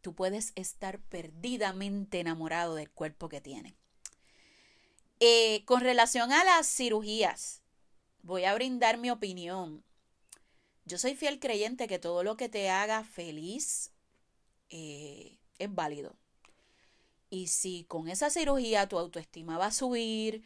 tú 0.00 0.14
puedes 0.14 0.52
estar 0.54 0.98
perdidamente 1.00 2.20
enamorado 2.20 2.74
del 2.74 2.90
cuerpo 2.90 3.28
que 3.28 3.40
tiene. 3.40 3.76
Eh, 5.20 5.64
con 5.66 5.82
relación 5.82 6.32
a 6.32 6.44
las 6.44 6.66
cirugías, 6.66 7.62
voy 8.22 8.44
a 8.44 8.54
brindar 8.54 8.96
mi 8.96 9.10
opinión. 9.10 9.84
Yo 10.86 10.96
soy 10.98 11.14
fiel 11.14 11.38
creyente 11.38 11.86
que 11.86 11.98
todo 11.98 12.24
lo 12.24 12.36
que 12.36 12.48
te 12.48 12.70
haga 12.70 13.04
feliz 13.04 13.92
eh, 14.70 15.38
es 15.58 15.74
válido. 15.74 16.16
Y 17.28 17.48
si 17.48 17.84
con 17.84 18.08
esa 18.08 18.30
cirugía 18.30 18.88
tu 18.88 18.98
autoestima 18.98 19.58
va 19.58 19.66
a 19.66 19.72
subir 19.72 20.42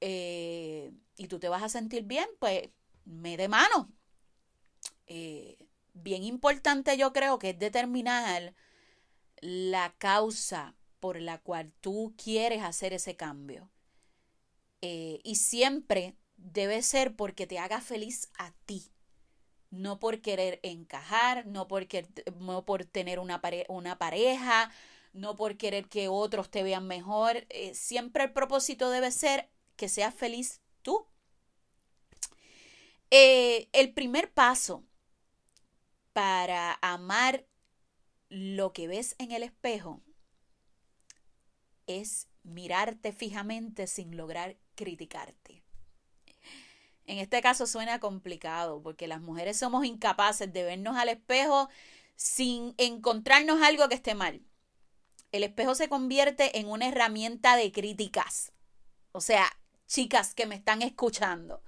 eh, 0.00 0.90
y 1.16 1.28
tú 1.28 1.38
te 1.38 1.48
vas 1.50 1.62
a 1.62 1.68
sentir 1.68 2.04
bien, 2.04 2.26
pues 2.38 2.70
me 3.04 3.36
de 3.36 3.48
mano. 3.48 3.92
bien 5.92 6.24
importante 6.24 6.96
yo 6.96 7.12
creo 7.12 7.38
que 7.38 7.50
es 7.50 7.58
determinar 7.58 8.54
la 9.40 9.94
causa 9.98 10.74
por 11.00 11.20
la 11.20 11.38
cual 11.38 11.72
tú 11.80 12.14
quieres 12.16 12.62
hacer 12.62 12.92
ese 12.92 13.16
cambio. 13.16 13.70
Eh, 14.80 15.20
y 15.22 15.36
siempre 15.36 16.16
debe 16.36 16.82
ser 16.82 17.14
porque 17.16 17.46
te 17.46 17.58
haga 17.58 17.80
feliz 17.80 18.30
a 18.38 18.52
ti, 18.64 18.90
no 19.70 19.98
por 19.98 20.20
querer 20.20 20.60
encajar, 20.62 21.46
no 21.46 21.68
por, 21.68 21.86
no 22.38 22.64
por 22.64 22.84
tener 22.84 23.18
una, 23.18 23.40
una, 23.68 23.98
pareja, 23.98 24.70
no 25.12 25.36
por 25.36 25.56
querer 25.56 25.88
que 25.88 26.08
otros 26.08 26.50
te 26.50 26.62
vean 26.62 26.86
mejor. 26.86 27.46
Eh, 27.48 27.74
siempre 27.74 28.24
el 28.24 28.32
propósito 28.32 28.90
debe 28.90 29.10
ser 29.10 29.50
que 29.76 29.88
seas 29.88 30.14
feliz 30.14 30.60
tú. 30.82 31.06
Eh, 33.10 33.68
el 33.72 33.92
primer 33.92 34.32
paso 34.32 34.84
para 36.12 36.78
amar 36.80 37.46
lo 38.34 38.72
que 38.72 38.88
ves 38.88 39.14
en 39.18 39.30
el 39.30 39.44
espejo 39.44 40.00
es 41.86 42.26
mirarte 42.42 43.12
fijamente 43.12 43.86
sin 43.86 44.16
lograr 44.16 44.56
criticarte. 44.74 45.62
En 47.06 47.18
este 47.18 47.40
caso 47.40 47.68
suena 47.68 48.00
complicado 48.00 48.82
porque 48.82 49.06
las 49.06 49.20
mujeres 49.20 49.56
somos 49.56 49.84
incapaces 49.84 50.52
de 50.52 50.64
vernos 50.64 50.96
al 50.96 51.10
espejo 51.10 51.68
sin 52.16 52.74
encontrarnos 52.76 53.62
algo 53.62 53.88
que 53.88 53.94
esté 53.94 54.16
mal. 54.16 54.42
El 55.30 55.44
espejo 55.44 55.76
se 55.76 55.88
convierte 55.88 56.58
en 56.58 56.68
una 56.68 56.88
herramienta 56.88 57.54
de 57.54 57.70
críticas. 57.70 58.50
O 59.12 59.20
sea, 59.20 59.46
chicas 59.86 60.34
que 60.34 60.46
me 60.46 60.56
están 60.56 60.82
escuchando, 60.82 61.62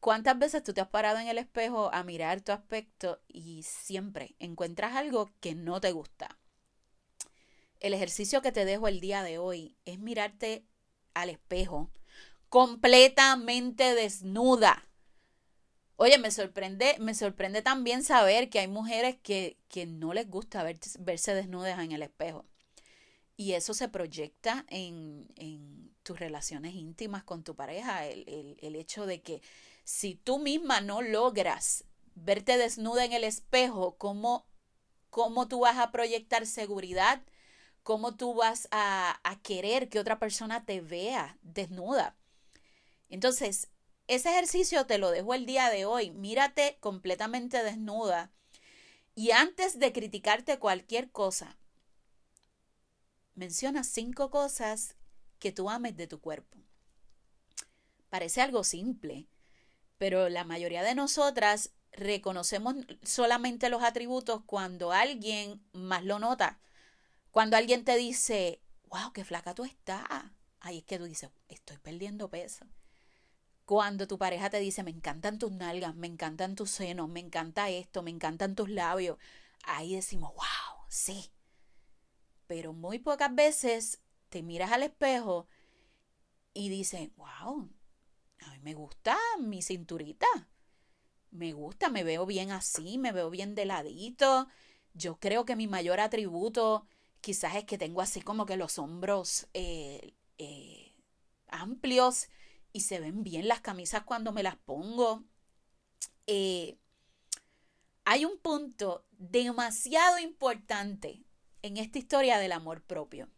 ¿Cuántas 0.00 0.38
veces 0.38 0.62
tú 0.62 0.72
te 0.72 0.80
has 0.80 0.88
parado 0.88 1.18
en 1.18 1.28
el 1.28 1.36
espejo 1.36 1.92
a 1.92 2.02
mirar 2.02 2.40
tu 2.40 2.52
aspecto 2.52 3.20
y 3.28 3.62
siempre 3.64 4.34
encuentras 4.38 4.96
algo 4.96 5.30
que 5.40 5.54
no 5.54 5.78
te 5.80 5.92
gusta? 5.92 6.38
El 7.80 7.92
ejercicio 7.92 8.40
que 8.40 8.50
te 8.50 8.64
dejo 8.64 8.88
el 8.88 9.00
día 9.00 9.22
de 9.22 9.38
hoy 9.38 9.76
es 9.84 9.98
mirarte 9.98 10.64
al 11.12 11.28
espejo 11.28 11.90
completamente 12.48 13.94
desnuda. 13.94 14.88
Oye, 15.96 16.18
me 16.18 16.30
sorprende, 16.30 16.96
me 16.98 17.14
sorprende 17.14 17.60
también 17.60 18.02
saber 18.02 18.48
que 18.48 18.60
hay 18.60 18.68
mujeres 18.68 19.16
que, 19.22 19.58
que 19.68 19.84
no 19.84 20.14
les 20.14 20.28
gusta 20.28 20.64
verse 20.98 21.34
desnudas 21.34 21.78
en 21.78 21.92
el 21.92 22.02
espejo. 22.02 22.46
Y 23.36 23.52
eso 23.52 23.74
se 23.74 23.88
proyecta 23.88 24.64
en, 24.68 25.28
en 25.36 25.94
tus 26.02 26.18
relaciones 26.18 26.74
íntimas 26.74 27.22
con 27.22 27.44
tu 27.44 27.54
pareja, 27.54 28.06
el, 28.06 28.24
el, 28.26 28.56
el 28.60 28.76
hecho 28.76 29.06
de 29.06 29.20
que 29.22 29.42
si 29.84 30.14
tú 30.14 30.38
misma 30.38 30.80
no 30.80 31.02
logras 31.02 31.84
verte 32.14 32.56
desnuda 32.56 33.04
en 33.04 33.12
el 33.12 33.24
espejo, 33.24 33.96
¿cómo, 33.96 34.46
cómo 35.10 35.48
tú 35.48 35.60
vas 35.60 35.78
a 35.78 35.90
proyectar 35.90 36.46
seguridad? 36.46 37.22
¿Cómo 37.82 38.14
tú 38.16 38.34
vas 38.34 38.68
a, 38.70 39.20
a 39.24 39.40
querer 39.40 39.88
que 39.88 39.98
otra 39.98 40.18
persona 40.18 40.64
te 40.64 40.80
vea 40.80 41.38
desnuda? 41.42 42.16
Entonces, 43.08 43.68
ese 44.06 44.30
ejercicio 44.30 44.86
te 44.86 44.98
lo 44.98 45.10
dejo 45.10 45.34
el 45.34 45.46
día 45.46 45.70
de 45.70 45.84
hoy. 45.84 46.10
Mírate 46.10 46.76
completamente 46.80 47.62
desnuda. 47.62 48.32
Y 49.14 49.30
antes 49.30 49.78
de 49.78 49.92
criticarte 49.92 50.58
cualquier 50.58 51.10
cosa, 51.10 51.58
menciona 53.34 53.84
cinco 53.84 54.30
cosas 54.30 54.96
que 55.38 55.52
tú 55.52 55.70
ames 55.70 55.96
de 55.96 56.06
tu 56.06 56.20
cuerpo. 56.20 56.58
Parece 58.08 58.40
algo 58.42 58.64
simple, 58.64 59.28
pero 60.00 60.30
la 60.30 60.44
mayoría 60.44 60.82
de 60.82 60.94
nosotras 60.94 61.74
reconocemos 61.92 62.74
solamente 63.02 63.68
los 63.68 63.82
atributos 63.82 64.40
cuando 64.46 64.92
alguien 64.92 65.62
más 65.74 66.04
lo 66.04 66.18
nota. 66.18 66.58
Cuando 67.30 67.58
alguien 67.58 67.84
te 67.84 67.98
dice, 67.98 68.62
wow, 68.88 69.12
qué 69.12 69.26
flaca 69.26 69.54
tú 69.54 69.66
estás. 69.66 70.24
Ahí 70.60 70.78
es 70.78 70.84
que 70.84 70.96
tú 70.96 71.04
dices, 71.04 71.28
estoy 71.48 71.76
perdiendo 71.76 72.30
peso. 72.30 72.64
Cuando 73.66 74.08
tu 74.08 74.16
pareja 74.16 74.48
te 74.48 74.58
dice, 74.58 74.82
me 74.82 74.90
encantan 74.90 75.38
tus 75.38 75.52
nalgas, 75.52 75.94
me 75.94 76.06
encantan 76.06 76.54
tus 76.54 76.70
senos, 76.70 77.10
me 77.10 77.20
encanta 77.20 77.68
esto, 77.68 78.00
me 78.02 78.10
encantan 78.10 78.54
tus 78.54 78.70
labios, 78.70 79.18
ahí 79.64 79.96
decimos, 79.96 80.32
wow, 80.32 80.86
sí. 80.88 81.30
Pero 82.46 82.72
muy 82.72 83.00
pocas 83.00 83.34
veces 83.34 84.00
te 84.30 84.42
miras 84.42 84.72
al 84.72 84.82
espejo 84.82 85.46
y 86.54 86.70
dices, 86.70 87.10
wow, 87.16 87.68
a 88.40 88.50
mí 88.52 88.58
me 88.62 88.74
gusta 88.74 89.18
mi 89.38 89.62
cinturita. 89.62 90.26
Me 91.30 91.52
gusta, 91.52 91.90
me 91.90 92.02
veo 92.02 92.26
bien 92.26 92.50
así, 92.50 92.98
me 92.98 93.12
veo 93.12 93.30
bien 93.30 93.54
de 93.54 93.64
ladito. 93.64 94.48
Yo 94.94 95.18
creo 95.20 95.44
que 95.44 95.56
mi 95.56 95.68
mayor 95.68 96.00
atributo 96.00 96.86
quizás 97.20 97.54
es 97.56 97.64
que 97.64 97.78
tengo 97.78 98.00
así 98.00 98.20
como 98.20 98.46
que 98.46 98.56
los 98.56 98.78
hombros 98.78 99.46
eh, 99.54 100.14
eh, 100.38 100.92
amplios 101.48 102.28
y 102.72 102.80
se 102.80 103.00
ven 103.00 103.22
bien 103.22 103.48
las 103.48 103.60
camisas 103.60 104.02
cuando 104.04 104.32
me 104.32 104.42
las 104.42 104.56
pongo. 104.56 105.24
Eh, 106.26 106.78
hay 108.04 108.24
un 108.24 108.38
punto 108.38 109.04
demasiado 109.12 110.18
importante 110.18 111.22
en 111.62 111.76
esta 111.76 111.98
historia 111.98 112.38
del 112.38 112.52
amor 112.52 112.82
propio. 112.82 113.28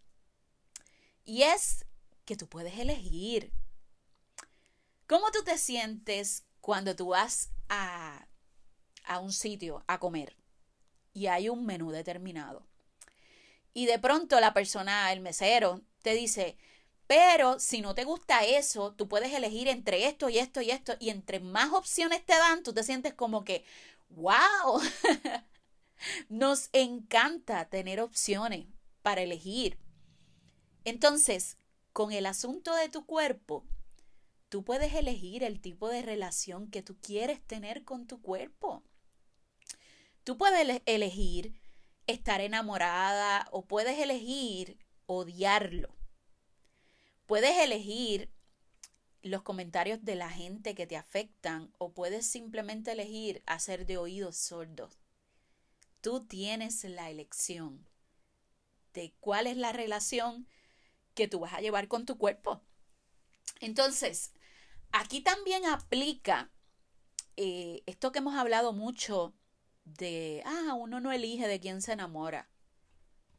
Y 1.24 1.42
es 1.42 1.84
que 2.24 2.36
tú 2.36 2.48
puedes 2.48 2.78
elegir. 2.78 3.52
¿Cómo 5.06 5.30
tú 5.30 5.42
te 5.44 5.58
sientes 5.58 6.44
cuando 6.60 6.96
tú 6.96 7.08
vas 7.08 7.50
a, 7.68 8.26
a 9.04 9.18
un 9.18 9.32
sitio 9.32 9.84
a 9.86 9.98
comer 9.98 10.36
y 11.12 11.26
hay 11.26 11.48
un 11.48 11.66
menú 11.66 11.90
determinado? 11.90 12.66
Y 13.74 13.86
de 13.86 13.98
pronto 13.98 14.38
la 14.40 14.52
persona, 14.54 15.12
el 15.12 15.20
mesero, 15.20 15.82
te 16.02 16.14
dice, 16.14 16.56
pero 17.06 17.58
si 17.58 17.80
no 17.80 17.94
te 17.94 18.04
gusta 18.04 18.44
eso, 18.44 18.92
tú 18.94 19.08
puedes 19.08 19.32
elegir 19.32 19.68
entre 19.68 20.06
esto 20.06 20.28
y 20.28 20.38
esto 20.38 20.62
y 20.62 20.70
esto. 20.70 20.94
Y 20.98 21.10
entre 21.10 21.40
más 21.40 21.72
opciones 21.72 22.24
te 22.24 22.32
dan, 22.32 22.62
tú 22.62 22.72
te 22.72 22.84
sientes 22.84 23.14
como 23.14 23.44
que, 23.44 23.64
wow, 24.10 24.80
nos 26.28 26.68
encanta 26.72 27.68
tener 27.68 28.00
opciones 28.00 28.66
para 29.02 29.22
elegir. 29.22 29.78
Entonces, 30.84 31.58
con 31.92 32.12
el 32.12 32.26
asunto 32.26 32.74
de 32.74 32.88
tu 32.88 33.04
cuerpo, 33.06 33.64
tú 34.52 34.62
puedes 34.64 34.92
elegir 34.92 35.44
el 35.44 35.62
tipo 35.62 35.88
de 35.88 36.02
relación 36.02 36.70
que 36.70 36.82
tú 36.82 37.00
quieres 37.00 37.40
tener 37.40 37.84
con 37.84 38.06
tu 38.06 38.20
cuerpo. 38.20 38.82
Tú 40.24 40.36
puedes 40.36 40.82
elegir 40.84 41.58
estar 42.06 42.42
enamorada 42.42 43.48
o 43.50 43.64
puedes 43.64 43.98
elegir 43.98 44.76
odiarlo. 45.06 45.96
Puedes 47.24 47.56
elegir 47.60 48.30
los 49.22 49.40
comentarios 49.40 50.04
de 50.04 50.16
la 50.16 50.28
gente 50.28 50.74
que 50.74 50.86
te 50.86 50.98
afectan 50.98 51.72
o 51.78 51.94
puedes 51.94 52.26
simplemente 52.26 52.92
elegir 52.92 53.42
hacer 53.46 53.86
de 53.86 53.96
oídos 53.96 54.36
sordos. 54.36 54.98
Tú 56.02 56.26
tienes 56.26 56.84
la 56.84 57.08
elección 57.08 57.88
de 58.92 59.14
cuál 59.18 59.46
es 59.46 59.56
la 59.56 59.72
relación 59.72 60.46
que 61.14 61.26
tú 61.26 61.40
vas 61.40 61.54
a 61.54 61.62
llevar 61.62 61.88
con 61.88 62.04
tu 62.04 62.18
cuerpo. 62.18 62.60
Entonces, 63.60 64.34
aquí 64.92 65.20
también 65.20 65.66
aplica 65.66 66.50
eh, 67.36 67.82
esto 67.86 68.12
que 68.12 68.18
hemos 68.18 68.34
hablado 68.34 68.72
mucho 68.72 69.34
de, 69.84 70.42
ah, 70.46 70.74
uno 70.74 71.00
no 71.00 71.12
elige 71.12 71.48
de 71.48 71.60
quién 71.60 71.82
se 71.82 71.92
enamora. 71.92 72.48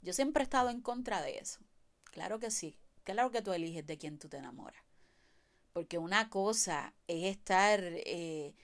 Yo 0.01 0.13
siempre 0.13 0.43
he 0.43 0.45
estado 0.45 0.69
en 0.69 0.81
contra 0.81 1.21
de 1.21 1.37
eso. 1.37 1.59
Claro 2.05 2.39
que 2.39 2.51
sí. 2.51 2.77
Claro 3.03 3.31
que 3.31 3.41
tú 3.41 3.53
eliges 3.53 3.85
de 3.85 3.97
quién 3.97 4.17
tú 4.17 4.29
te 4.29 4.37
enamoras. 4.37 4.83
Porque 5.73 5.97
una 5.97 6.29
cosa 6.29 6.93
es 7.07 7.25
estar 7.25 7.81
eh, 7.83 8.55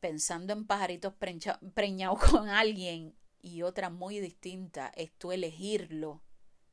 pensando 0.00 0.52
en 0.52 0.66
pajaritos 0.66 1.14
preñados 1.14 2.18
con 2.30 2.48
alguien 2.48 3.16
y 3.42 3.62
otra 3.62 3.90
muy 3.90 4.20
distinta 4.20 4.92
es 4.96 5.12
tú 5.12 5.32
elegirlo 5.32 6.22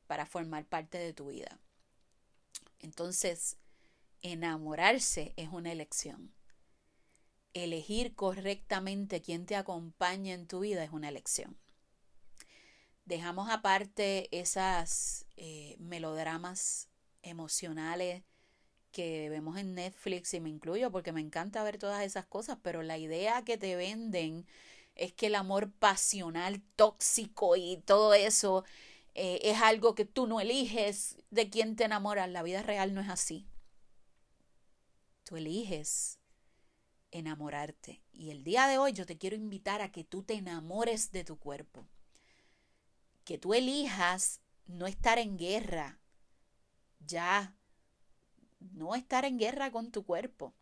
para 0.06 0.26
formar 0.26 0.66
parte 0.66 0.98
de 0.98 1.12
tu 1.12 1.28
vida. 1.28 1.58
Entonces, 2.80 3.56
enamorarse 4.22 5.34
es 5.36 5.48
una 5.48 5.72
elección 5.72 6.32
elegir 7.54 8.14
correctamente 8.14 9.20
quién 9.20 9.46
te 9.46 9.56
acompaña 9.56 10.34
en 10.34 10.46
tu 10.46 10.60
vida 10.60 10.84
es 10.84 10.90
una 10.90 11.08
elección. 11.08 11.56
Dejamos 13.04 13.50
aparte 13.50 14.28
esas 14.38 15.26
eh, 15.36 15.76
melodramas 15.78 16.88
emocionales 17.22 18.22
que 18.90 19.28
vemos 19.28 19.58
en 19.58 19.74
Netflix 19.74 20.34
y 20.34 20.40
me 20.40 20.50
incluyo 20.50 20.90
porque 20.90 21.12
me 21.12 21.20
encanta 21.20 21.64
ver 21.64 21.78
todas 21.78 22.04
esas 22.04 22.26
cosas, 22.26 22.58
pero 22.62 22.82
la 22.82 22.98
idea 22.98 23.42
que 23.42 23.58
te 23.58 23.74
venden 23.74 24.46
es 24.94 25.12
que 25.12 25.26
el 25.26 25.34
amor 25.34 25.72
pasional, 25.72 26.62
tóxico 26.76 27.56
y 27.56 27.78
todo 27.78 28.14
eso 28.14 28.64
eh, 29.14 29.40
es 29.42 29.60
algo 29.60 29.94
que 29.94 30.04
tú 30.04 30.26
no 30.26 30.40
eliges 30.40 31.16
de 31.30 31.48
quién 31.50 31.76
te 31.76 31.84
enamoras. 31.84 32.30
La 32.30 32.42
vida 32.42 32.62
real 32.62 32.94
no 32.94 33.00
es 33.00 33.08
así. 33.08 33.46
Tú 35.32 35.38
eliges 35.38 36.18
enamorarte. 37.10 38.02
Y 38.12 38.32
el 38.32 38.44
día 38.44 38.66
de 38.66 38.76
hoy 38.76 38.92
yo 38.92 39.06
te 39.06 39.16
quiero 39.16 39.34
invitar 39.34 39.80
a 39.80 39.90
que 39.90 40.04
tú 40.04 40.22
te 40.22 40.34
enamores 40.34 41.10
de 41.10 41.24
tu 41.24 41.38
cuerpo. 41.38 41.86
Que 43.24 43.38
tú 43.38 43.54
elijas 43.54 44.42
no 44.66 44.86
estar 44.86 45.18
en 45.18 45.38
guerra. 45.38 45.98
Ya. 46.98 47.56
No 48.60 48.94
estar 48.94 49.24
en 49.24 49.38
guerra 49.38 49.72
con 49.72 49.90
tu 49.90 50.04
cuerpo. 50.04 50.52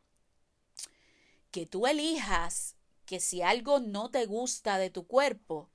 Que 1.50 1.66
tú 1.66 1.88
elijas 1.88 2.76
que 3.06 3.18
si 3.18 3.42
algo 3.42 3.80
no 3.80 4.12
te 4.12 4.24
gusta 4.24 4.78
de 4.78 4.90
tu 4.90 5.08
cuerpo, 5.08 5.68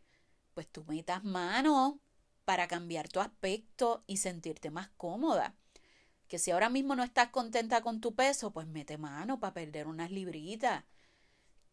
pues 0.53 0.69
tú 0.71 0.86
metas 0.86 1.21
mano 1.25 1.99
para 2.45 2.69
cambiar 2.69 3.10
tu 3.10 3.19
aspecto 3.19 4.05
y 4.08 4.15
sentirte 4.15 4.71
más 4.71 4.88
cómoda 4.95 5.53
que 6.27 6.39
si 6.39 6.51
ahora 6.51 6.69
mismo 6.69 6.95
no 6.95 7.03
estás 7.03 7.29
contenta 7.29 7.81
con 7.81 8.01
tu 8.01 8.15
peso, 8.15 8.51
pues 8.51 8.67
mete 8.67 8.97
mano 8.97 9.39
para 9.39 9.53
perder 9.53 9.88
unas 9.88 10.11
libritas. 10.11 10.83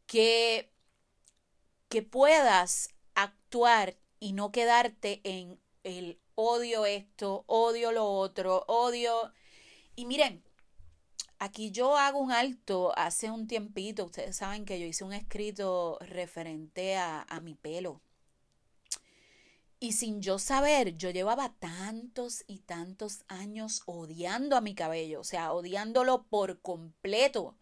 Que, 0.07 0.73
que 1.89 2.03
puedas 2.03 2.91
actuar 3.15 3.97
y 4.21 4.33
no 4.33 4.53
quedarte 4.53 5.21
en 5.25 5.61
el 5.85 6.21
odio 6.35 6.87
esto, 6.87 7.45
odio 7.47 7.93
lo 7.93 8.07
otro, 8.07 8.65
odio... 8.69 9.33
Y 9.95 10.07
miren, 10.07 10.43
aquí 11.39 11.71
yo 11.71 11.97
hago 11.97 12.19
un 12.19 12.33
alto 12.33 12.93
hace 12.97 13.31
un 13.31 13.47
tiempito, 13.47 14.07
ustedes 14.07 14.37
saben 14.37 14.65
que 14.65 14.81
yo 14.81 14.87
hice 14.87 15.05
un 15.05 15.13
escrito 15.13 15.99
referente 16.01 16.97
a, 16.97 17.23
a 17.23 17.41
mi 17.41 17.55
pelo 17.55 18.01
y 19.83 19.91
sin 19.95 20.23
yo 20.23 20.39
saber, 20.39 20.97
yo 20.97 21.11
llevaba 21.11 21.57
tantos 21.59 22.45
y 22.47 22.61
tantos 22.61 23.25
años 23.27 23.83
odiando 23.87 24.57
a 24.57 24.61
mi 24.61 24.77
cabello, 24.77 25.19
o 25.19 25.25
sea, 25.25 25.53
odiándolo 25.53 26.23
por 26.29 26.61
completo. 26.61 27.59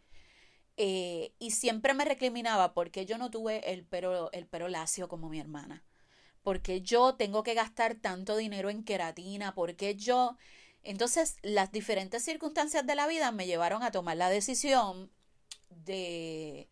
Eh, 0.77 1.33
y 1.39 1.53
siempre 1.53 1.95
me 1.95 2.05
recriminaba 2.05 2.75
porque 2.75 3.07
yo 3.07 3.17
no 3.17 3.31
tuve 3.31 3.73
el 3.73 3.87
pelo, 3.87 4.31
el 4.33 4.47
pelo 4.47 4.69
lacio 4.69 5.09
como 5.09 5.31
mi 5.31 5.41
hermana. 5.41 5.83
Porque 6.43 6.83
yo 6.83 7.15
tengo 7.15 7.43
que 7.43 7.55
gastar 7.55 7.95
tanto 7.95 8.37
dinero 8.37 8.69
en 8.69 8.85
queratina, 8.85 9.55
porque 9.55 9.97
yo... 9.97 10.37
Entonces, 10.83 11.37
las 11.41 11.73
diferentes 11.73 12.23
circunstancias 12.23 12.87
de 12.87 12.97
la 12.97 13.07
vida 13.07 13.33
me 13.33 13.47
llevaron 13.47 13.83
a 13.83 13.93
tomar 13.93 14.19
la 14.19 14.29
decisión 14.29 15.11
de 15.71 16.69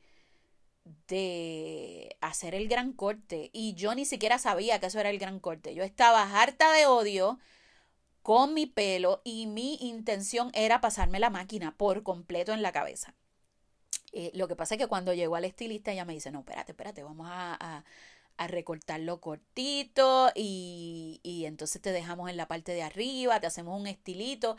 de 1.09 2.17
hacer 2.21 2.55
el 2.55 2.69
gran 2.69 2.93
corte 2.93 3.51
y 3.53 3.75
yo 3.75 3.95
ni 3.95 4.05
siquiera 4.05 4.39
sabía 4.39 4.79
que 4.79 4.87
eso 4.87 5.01
era 5.01 5.11
el 5.11 5.19
gran 5.19 5.41
corte. 5.41 5.75
Yo 5.75 5.83
estaba 5.83 6.41
harta 6.41 6.73
de 6.73 6.87
odio 6.87 7.39
con 8.23 8.55
mi 8.55 8.67
pelo 8.67 9.23
y 9.25 9.47
mi 9.47 9.77
intención 9.81 10.51
era 10.55 10.81
pasarme 10.81 11.19
la 11.19 11.31
máquina 11.31 11.75
por 11.77 12.03
completo 12.03 12.53
en 12.53 12.63
la 12.63 12.73
cabeza. 12.73 13.15
Eh, 14.13 14.31
lo 14.35 14.49
que 14.49 14.57
pasa 14.57 14.75
es 14.75 14.79
que 14.79 14.87
cuando 14.87 15.15
llegó 15.15 15.37
al 15.37 15.45
estilista 15.45 15.93
ella 15.93 16.05
me 16.05 16.15
dice, 16.15 16.31
no, 16.31 16.41
espérate, 16.41 16.73
espérate, 16.73 17.03
vamos 17.03 17.27
a, 17.31 17.85
a, 18.37 18.47
recortarlo 18.49 19.21
cortito 19.21 20.31
y, 20.35 21.21
y 21.23 21.47
entonces 21.47 21.83
te 21.83 21.91
dejamos 21.93 22.31
en 22.31 22.37
la 22.37 22.49
parte 22.49 22.73
de 22.73 22.83
arriba, 22.83 23.41
te 23.41 23.47
hacemos 23.47 23.79
un 23.81 23.87
estilito. 23.87 24.57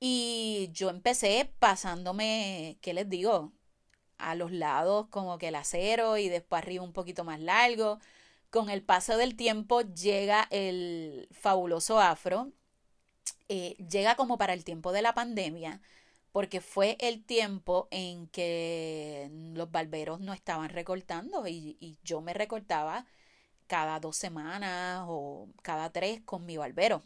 Y 0.00 0.70
yo 0.72 0.90
empecé 0.90 1.50
pasándome, 1.58 2.78
¿qué 2.80 2.94
les 2.94 3.08
digo? 3.08 3.52
A 4.18 4.34
los 4.34 4.52
lados 4.52 5.06
como 5.10 5.38
que 5.38 5.48
el 5.48 5.54
acero 5.56 6.16
y 6.18 6.28
después 6.28 6.62
arriba 6.62 6.84
un 6.84 6.92
poquito 6.92 7.24
más 7.24 7.40
largo. 7.40 7.98
Con 8.50 8.70
el 8.70 8.82
paso 8.82 9.16
del 9.16 9.36
tiempo 9.36 9.82
llega 9.82 10.46
el 10.50 11.28
fabuloso 11.32 12.00
afro, 12.00 12.52
eh, 13.48 13.76
llega 13.90 14.16
como 14.16 14.38
para 14.38 14.52
el 14.54 14.64
tiempo 14.64 14.92
de 14.92 15.02
la 15.02 15.14
pandemia, 15.14 15.80
porque 16.32 16.60
fue 16.60 16.96
el 17.00 17.24
tiempo 17.24 17.88
en 17.90 18.28
que 18.28 19.30
los 19.54 19.70
barberos 19.70 20.20
no 20.20 20.32
estaban 20.32 20.68
recortando 20.70 21.46
y, 21.48 21.76
y 21.80 21.98
yo 22.04 22.20
me 22.20 22.34
recortaba 22.34 23.06
cada 23.66 24.00
dos 24.00 24.16
semanas 24.16 25.04
o 25.08 25.48
cada 25.62 25.90
tres 25.92 26.20
con 26.24 26.46
mi 26.46 26.56
barbero. 26.56 27.02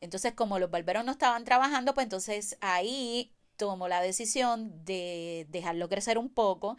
Entonces, 0.00 0.32
como 0.34 0.58
los 0.58 0.70
barberos 0.70 1.04
no 1.04 1.12
estaban 1.12 1.44
trabajando, 1.44 1.94
pues 1.94 2.04
entonces 2.04 2.56
ahí 2.60 3.32
tomó 3.60 3.88
la 3.88 4.00
decisión 4.00 4.86
de 4.86 5.46
dejarlo 5.50 5.90
crecer 5.90 6.16
un 6.16 6.30
poco 6.30 6.78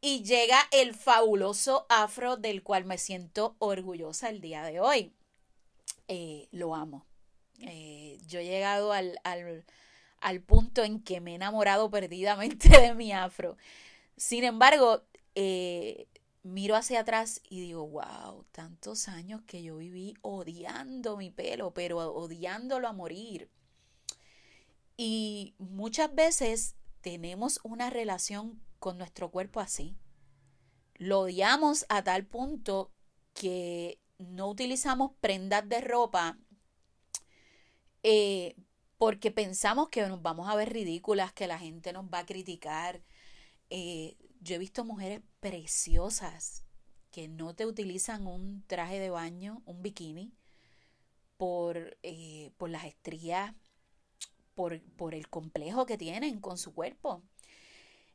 y 0.00 0.22
llega 0.22 0.56
el 0.70 0.94
fabuloso 0.94 1.84
afro 1.88 2.36
del 2.36 2.62
cual 2.62 2.84
me 2.84 2.96
siento 2.96 3.56
orgullosa 3.58 4.28
el 4.28 4.40
día 4.40 4.62
de 4.62 4.78
hoy. 4.78 5.12
Eh, 6.06 6.46
lo 6.52 6.76
amo. 6.76 7.04
Eh, 7.58 8.18
yo 8.28 8.38
he 8.38 8.44
llegado 8.44 8.92
al, 8.92 9.18
al, 9.24 9.64
al, 10.20 10.40
punto 10.40 10.84
en 10.84 11.02
que 11.02 11.20
me 11.20 11.32
he 11.32 11.34
enamorado 11.34 11.90
perdidamente 11.90 12.68
de 12.80 12.94
mi 12.94 13.12
afro. 13.12 13.56
Sin 14.16 14.44
embargo, 14.44 15.02
eh, 15.34 16.06
miro 16.44 16.76
hacia 16.76 17.00
atrás 17.00 17.40
y 17.50 17.60
digo, 17.60 17.88
wow, 17.88 18.44
tantos 18.52 19.08
años 19.08 19.42
que 19.42 19.64
yo 19.64 19.76
viví 19.76 20.14
odiando 20.22 21.16
mi 21.16 21.30
pelo, 21.30 21.72
pero 21.74 21.98
odiándolo 21.98 22.86
a 22.86 22.92
morir. 22.92 23.48
Y 25.04 25.56
muchas 25.58 26.14
veces 26.14 26.76
tenemos 27.00 27.58
una 27.64 27.90
relación 27.90 28.62
con 28.78 28.98
nuestro 28.98 29.32
cuerpo 29.32 29.58
así. 29.58 29.96
Lo 30.94 31.22
odiamos 31.22 31.84
a 31.88 32.04
tal 32.04 32.24
punto 32.24 32.92
que 33.34 33.98
no 34.18 34.48
utilizamos 34.48 35.10
prendas 35.20 35.68
de 35.68 35.80
ropa 35.80 36.38
eh, 38.04 38.54
porque 38.96 39.32
pensamos 39.32 39.88
que 39.88 40.06
nos 40.06 40.22
vamos 40.22 40.48
a 40.48 40.54
ver 40.54 40.72
ridículas, 40.72 41.32
que 41.32 41.48
la 41.48 41.58
gente 41.58 41.92
nos 41.92 42.04
va 42.04 42.20
a 42.20 42.26
criticar. 42.26 43.02
Eh, 43.70 44.16
yo 44.40 44.54
he 44.54 44.58
visto 44.58 44.84
mujeres 44.84 45.20
preciosas 45.40 46.62
que 47.10 47.26
no 47.26 47.56
te 47.56 47.66
utilizan 47.66 48.28
un 48.28 48.62
traje 48.68 49.00
de 49.00 49.10
baño, 49.10 49.64
un 49.66 49.82
bikini, 49.82 50.32
por, 51.36 51.98
eh, 52.04 52.52
por 52.56 52.70
las 52.70 52.84
estrías, 52.84 53.52
por, 54.54 54.80
por 54.96 55.14
el 55.14 55.28
complejo 55.28 55.86
que 55.86 55.98
tienen 55.98 56.40
con 56.40 56.58
su 56.58 56.74
cuerpo. 56.74 57.22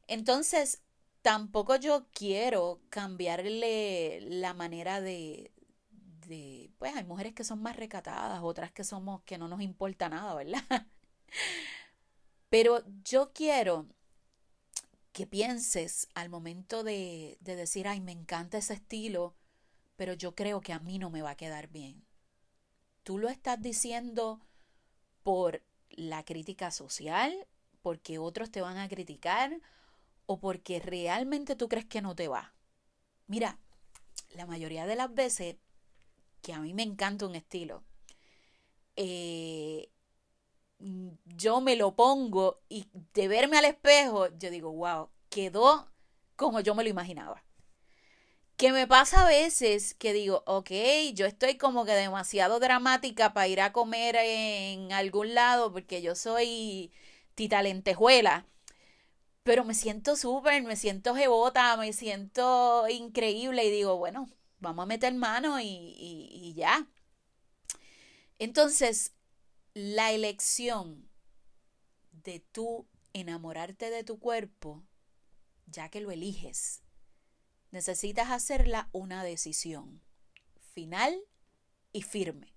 Entonces, 0.07 0.81
tampoco 1.21 1.75
yo 1.75 2.07
quiero 2.13 2.81
cambiarle 2.89 4.21
la 4.21 4.53
manera 4.53 5.01
de, 5.01 5.51
de, 6.27 6.71
pues 6.77 6.95
hay 6.95 7.03
mujeres 7.03 7.33
que 7.33 7.43
son 7.43 7.61
más 7.61 7.75
recatadas, 7.75 8.41
otras 8.43 8.71
que 8.71 8.83
somos 8.83 9.21
que 9.23 9.37
no 9.37 9.47
nos 9.47 9.61
importa 9.61 10.09
nada, 10.09 10.35
¿verdad? 10.35 10.63
Pero 12.49 12.83
yo 13.03 13.33
quiero 13.33 13.87
que 15.11 15.27
pienses 15.27 16.07
al 16.13 16.29
momento 16.29 16.83
de, 16.83 17.37
de 17.41 17.55
decir, 17.55 17.87
ay, 17.87 17.99
me 17.99 18.11
encanta 18.11 18.59
ese 18.59 18.75
estilo, 18.75 19.35
pero 19.95 20.13
yo 20.13 20.35
creo 20.35 20.61
que 20.61 20.73
a 20.73 20.79
mí 20.79 20.99
no 20.99 21.09
me 21.09 21.23
va 21.23 21.31
a 21.31 21.35
quedar 21.35 21.67
bien. 21.69 22.05
Tú 23.03 23.17
lo 23.17 23.27
estás 23.29 23.61
diciendo 23.61 24.39
por 25.23 25.63
la 25.89 26.23
crítica 26.23 26.71
social, 26.71 27.47
porque 27.81 28.19
otros 28.19 28.51
te 28.51 28.61
van 28.61 28.77
a 28.77 28.87
criticar 28.87 29.59
o 30.25 30.39
porque 30.39 30.79
realmente 30.79 31.55
tú 31.55 31.67
crees 31.69 31.85
que 31.85 32.01
no 32.01 32.15
te 32.15 32.27
va. 32.27 32.53
Mira, 33.27 33.59
la 34.35 34.45
mayoría 34.45 34.85
de 34.85 34.95
las 34.95 35.13
veces 35.13 35.57
que 36.41 36.53
a 36.53 36.59
mí 36.59 36.73
me 36.73 36.83
encanta 36.83 37.25
un 37.25 37.35
estilo, 37.35 37.83
eh, 38.95 39.89
yo 41.25 41.61
me 41.61 41.75
lo 41.75 41.95
pongo 41.95 42.61
y 42.69 42.87
de 43.13 43.27
verme 43.27 43.57
al 43.57 43.65
espejo, 43.65 44.27
yo 44.37 44.51
digo, 44.51 44.71
wow, 44.71 45.09
quedó 45.29 45.89
como 46.35 46.59
yo 46.59 46.75
me 46.75 46.83
lo 46.83 46.89
imaginaba. 46.89 47.43
Que 48.57 48.71
me 48.71 48.87
pasa 48.87 49.21
a 49.21 49.29
veces 49.29 49.93
que 49.93 50.13
digo, 50.13 50.43
ok, 50.47 50.71
yo 51.13 51.27
estoy 51.27 51.57
como 51.57 51.85
que 51.85 51.91
demasiado 51.91 52.59
dramática 52.59 53.31
para 53.33 53.47
ir 53.47 53.61
a 53.61 53.71
comer 53.71 54.15
en 54.15 54.91
algún 54.91 55.35
lado 55.35 55.71
porque 55.71 56.01
yo 56.01 56.15
soy 56.15 56.91
tita 57.35 57.61
lentejuela. 57.61 58.47
Pero 59.43 59.63
me 59.63 59.75
siento 59.75 60.15
súper, 60.15 60.63
me 60.63 60.75
siento 60.75 61.15
jebota, 61.15 61.77
me 61.77 61.93
siento 61.93 62.87
increíble 62.89 63.63
y 63.65 63.71
digo, 63.71 63.97
bueno, 63.97 64.27
vamos 64.59 64.83
a 64.83 64.87
meter 64.87 65.13
mano 65.13 65.59
y, 65.61 65.65
y, 65.67 66.53
ya. 66.55 66.87
Entonces, 68.39 69.13
la 69.73 70.11
elección 70.11 71.07
de 72.11 72.39
tú 72.39 72.87
enamorarte 73.13 73.91
de 73.91 74.03
tu 74.03 74.19
cuerpo, 74.19 74.83
ya 75.67 75.89
que 75.89 76.01
lo 76.01 76.11
eliges, 76.11 76.81
necesitas 77.71 78.31
hacerla 78.31 78.89
una 78.91 79.23
decisión 79.23 80.01
final 80.73 81.19
y 81.91 82.01
firme. 82.01 82.53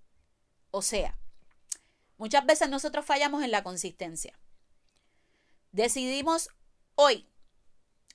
O 0.71 0.83
sea, 0.83 1.19
muchas 2.17 2.45
veces 2.47 2.69
nosotros 2.69 3.05
fallamos 3.05 3.43
en 3.43 3.51
la 3.51 3.63
consistencia. 3.63 4.39
Decidimos 5.73 6.49
hoy, 6.95 7.29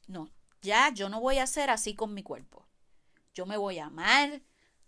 no, 0.08 0.30
ya 0.62 0.94
yo 0.94 1.10
no 1.10 1.22
voy 1.22 1.40
a 1.40 1.48
ser 1.48 1.70
así 1.70 1.96
con 1.96 2.14
mi 2.14 2.24
cuerpo 2.24 2.66
yo 3.36 3.46
me 3.46 3.58
voy 3.58 3.78
a 3.78 3.86
amar, 3.86 4.42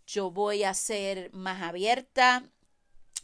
yo 0.08 0.32
voy 0.32 0.64
a 0.64 0.74
ser 0.74 1.32
más 1.34 1.62
abierta, 1.62 2.50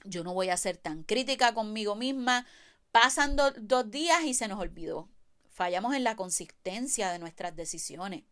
yo 0.04 0.24
no 0.24 0.34
voy 0.34 0.50
a 0.50 0.58
ser 0.58 0.78
tan 0.78 1.04
crítica 1.04 1.54
conmigo 1.54 1.96
misma. 1.96 2.46
Pasan 2.92 3.36
dos 3.36 3.90
días 3.90 4.24
y 4.26 4.36
se 4.36 4.48
nos 4.48 4.60
olvidó. 4.60 5.10
Fallamos 5.50 5.96
en 5.96 6.04
la 6.04 6.16
consistencia 6.16 7.12
de 7.12 7.20
nuestras 7.20 7.56
decisiones. 7.56 8.24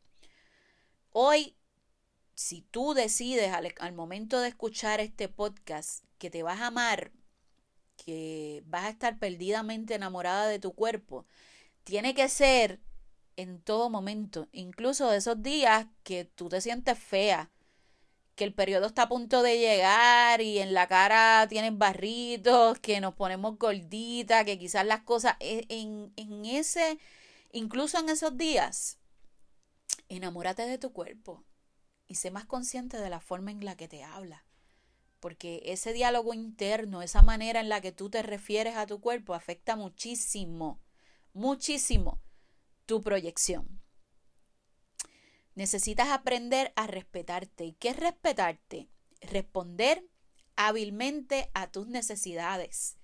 Hoy, 1.13 1.58
si 2.36 2.62
tú 2.62 2.93
decides 2.93 3.52
al, 3.54 3.93
momento 3.93 4.39
de 4.39 4.47
escuchar 4.47 5.02
este 5.02 5.28
podcast 5.28 6.06
que 6.17 6.30
te 6.30 6.41
vas 6.41 6.62
a 6.62 6.67
amar, 6.67 7.12
que 7.97 8.63
vas 8.65 8.86
a 8.86 8.89
estar 8.89 9.19
perdidamente 9.19 9.93
enamorada 9.93 10.47
de 10.47 10.60
tu 10.60 10.74
cuerpo, 10.74 11.26
tiene 11.84 12.13
que 12.13 12.30
ser 12.30 12.80
en 13.36 13.62
todo 13.62 13.89
momento, 13.89 14.47
incluso 14.54 15.12
esos 15.12 15.43
días 15.43 15.88
que 16.04 16.24
tú 16.24 16.47
te 16.47 16.62
sientes 16.62 16.97
fea, 16.97 17.52
que 18.36 18.45
el 18.45 18.54
periodo 18.54 18.88
está 18.88 19.04
a 19.04 19.10
punto 19.10 19.43
de 19.43 19.60
llegar 19.60 20.39
y 20.39 20.60
en 20.60 20.74
la 20.74 20.88
cara 20.88 21.45
tienes 21.50 21.78
barritos, 21.78 22.80
que 22.80 23.02
nos 23.02 23.15
ponemos 23.15 23.58
gorditas, 23.58 24.45
que 24.45 24.58
quizás 24.58 24.86
las 24.86 25.02
cosas 25.02 25.36
e, 25.41 25.65
en, 25.67 26.13
en 26.15 26.45
ese, 26.45 27.00
incluso 27.52 28.00
en 28.00 28.08
esos 28.08 28.38
días, 28.38 29.00
enamórate 30.10 30.63
de 30.63 30.77
tu 30.77 30.93
cuerpo 30.93 31.45
y 32.08 32.15
sé 32.15 32.32
más 32.32 32.45
consciente 32.45 32.97
de 32.97 33.10
la 33.10 33.19
forma 33.19 33.51
en 33.51 33.63
la 33.63 33.75
que 33.77 33.88
te 33.88 34.04
habla. 34.04 34.45
Porque 35.19 35.62
ese 35.65 35.93
diálogo 35.93 36.34
interno, 36.34 37.01
esa 37.01 37.21
manera 37.21 37.60
en 37.60 37.69
la 37.69 37.80
que 37.80 37.91
tú 37.91 38.10
te 38.10 38.21
refieres 38.23 38.75
a 38.75 38.88
tu 38.88 38.99
cuerpo, 38.99 39.34
afecta 39.34 39.75
muchísimo, 39.75 40.82
muchísimo 41.34 42.21
tu 42.86 43.01
proyección. 43.01 43.82
Necesitas 45.56 46.10
aprender 46.10 46.73
a 46.75 46.88
respetarte. 46.88 47.65
¿Y 47.65 47.73
qué 47.73 47.89
es 47.89 47.97
respetarte? 47.97 48.89
Responder 49.21 50.04
hábilmente 50.56 51.51
a 51.54 51.71
tus 51.71 51.88
necesidades. 51.88 52.97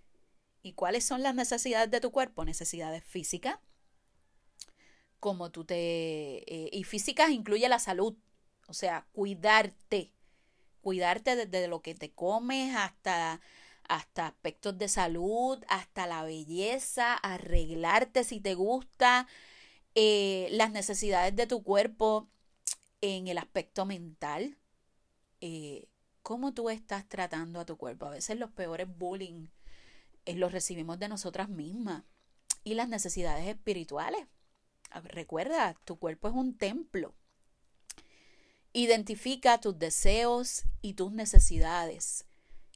¿Y 0.61 0.73
cuáles 0.73 1.05
son 1.05 1.23
las 1.23 1.35
necesidades 1.35 1.91
de 1.91 2.01
tu 2.01 2.11
cuerpo? 2.11 2.45
Necesidades 2.45 3.03
físicas, 3.03 3.59
como 5.19 5.51
tú 5.51 5.65
te... 5.65 5.75
Eh, 5.75 6.69
y 6.71 6.83
físicas 6.83 7.31
incluye 7.31 7.67
la 7.69 7.79
salud, 7.79 8.15
o 8.67 8.73
sea, 8.73 9.07
cuidarte, 9.11 10.13
cuidarte 10.81 11.35
desde 11.35 11.67
lo 11.67 11.81
que 11.81 11.95
te 11.95 12.11
comes 12.11 12.75
hasta 12.75 13.41
hasta 13.89 14.27
aspectos 14.27 14.77
de 14.77 14.89
salud, 14.89 15.63
hasta 15.69 16.07
la 16.07 16.23
belleza, 16.23 17.13
arreglarte 17.13 18.25
si 18.25 18.41
te 18.41 18.53
gusta, 18.53 19.27
eh, 19.95 20.49
las 20.51 20.71
necesidades 20.71 21.35
de 21.37 21.47
tu 21.47 21.63
cuerpo 21.63 22.27
en 22.99 23.29
el 23.29 23.37
aspecto 23.37 23.85
mental, 23.85 24.57
eh, 25.39 25.87
cómo 26.21 26.53
tú 26.53 26.69
estás 26.69 27.07
tratando 27.07 27.61
a 27.61 27.65
tu 27.65 27.77
cuerpo. 27.77 28.07
A 28.07 28.11
veces 28.11 28.37
los 28.37 28.51
peores 28.51 28.87
bullying 28.97 29.47
los 30.35 30.51
recibimos 30.51 30.99
de 30.99 31.07
nosotras 31.07 31.49
mismas. 31.49 32.03
Y 32.63 32.73
las 32.73 32.89
necesidades 32.89 33.47
espirituales. 33.47 34.27
Recuerda, 35.03 35.75
tu 35.85 35.97
cuerpo 35.97 36.27
es 36.27 36.33
un 36.33 36.57
templo. 36.57 37.13
Identifica 38.73 39.59
tus 39.59 39.77
deseos 39.77 40.65
y 40.81 40.93
tus 40.93 41.11
necesidades 41.11 42.25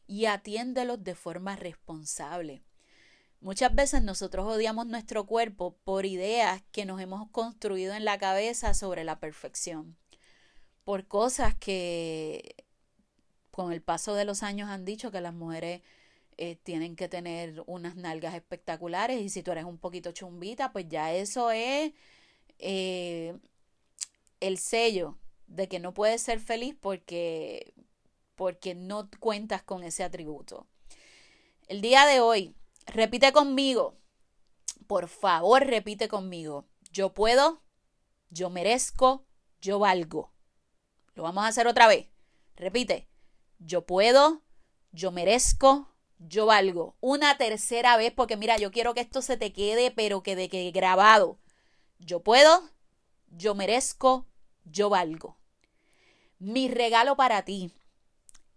y 0.08 0.26
atiéndelos 0.26 1.04
de 1.04 1.16
forma 1.16 1.56
responsable. 1.56 2.64
Muchas 3.40 3.74
veces 3.74 4.04
nosotros 4.04 4.46
odiamos 4.46 4.86
nuestro 4.86 5.26
cuerpo 5.26 5.78
por 5.84 6.06
ideas 6.06 6.62
que 6.72 6.86
nos 6.86 7.02
hemos 7.02 7.30
construido 7.32 7.94
en 7.94 8.06
la 8.06 8.20
cabeza 8.20 8.74
sobre 8.74 9.04
la 9.04 9.20
perfección, 9.20 9.98
por 10.84 11.08
cosas 11.08 11.56
que 11.56 12.56
con 13.50 13.72
el 13.72 13.82
paso 13.82 14.14
de 14.14 14.26
los 14.26 14.44
años 14.44 14.70
han 14.70 14.86
dicho 14.86 15.12
que 15.12 15.22
las 15.22 15.34
mujeres 15.34 15.82
eh, 16.44 16.56
tienen 16.56 16.96
que 16.96 17.08
tener 17.08 17.62
unas 17.68 17.96
nalgas 17.96 18.34
espectaculares 18.34 19.22
y 19.22 19.30
si 19.30 19.44
tú 19.44 19.52
eres 19.52 19.64
un 19.64 19.78
poquito 19.78 20.12
chumbita, 20.12 20.72
pues 20.72 20.88
ya 20.90 21.14
eso 21.14 21.52
es 21.52 21.94
eh, 22.58 23.38
el 24.40 24.58
sello 24.58 25.20
de 25.46 25.68
que 25.68 25.78
no 25.78 25.94
puedes 25.94 26.20
ser 26.24 26.40
feliz 26.40 26.76
porque, 26.82 27.76
porque 28.34 28.74
no 28.74 29.08
cuentas 29.20 29.62
con 29.62 29.84
ese 29.84 30.04
atributo. 30.04 30.66
El 31.68 31.80
día 31.80 32.08
de 32.08 32.22
hoy, 32.22 32.56
repite 32.88 33.32
conmigo. 33.32 34.00
Por 34.88 35.10
favor, 35.10 35.64
repite 35.68 36.08
conmigo. 36.08 36.66
Yo 36.92 37.14
puedo, 37.14 37.62
yo 38.32 38.50
merezco, 38.50 39.28
yo 39.62 39.78
valgo. 39.78 40.34
Lo 41.14 41.22
vamos 41.22 41.44
a 41.44 41.50
hacer 41.50 41.68
otra 41.68 41.86
vez. 41.86 42.08
Repite. 42.56 43.08
Yo 43.60 43.86
puedo, 43.86 44.42
yo 44.92 45.12
merezco, 45.12 45.91
yo 46.28 46.46
valgo. 46.46 46.96
Una 47.00 47.38
tercera 47.38 47.98
vez, 47.98 48.14
porque 48.14 48.38
mira, 48.38 48.58
yo 48.58 48.72
quiero 48.72 48.94
que 48.94 49.02
esto 49.02 49.22
se 49.22 49.38
te 49.38 49.52
quede, 49.52 49.92
pero 49.92 50.24
que 50.24 50.36
de 50.36 50.50
que 50.50 50.70
grabado. 50.72 51.40
Yo 52.00 52.22
puedo, 52.22 52.70
yo 53.30 53.56
merezco, 53.56 54.28
yo 54.66 54.90
valgo. 54.90 55.38
Mi 56.40 56.70
regalo 56.70 57.16
para 57.16 57.44
ti 57.44 57.72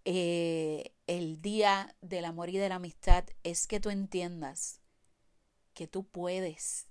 eh, 0.05 0.93
el 1.07 1.41
día 1.41 1.95
del 2.01 2.25
amor 2.25 2.49
y 2.49 2.57
de 2.57 2.69
la 2.69 2.75
amistad 2.75 3.25
es 3.43 3.67
que 3.67 3.79
tú 3.79 3.89
entiendas 3.89 4.79
que 5.73 5.87
tú 5.87 6.05
puedes, 6.05 6.87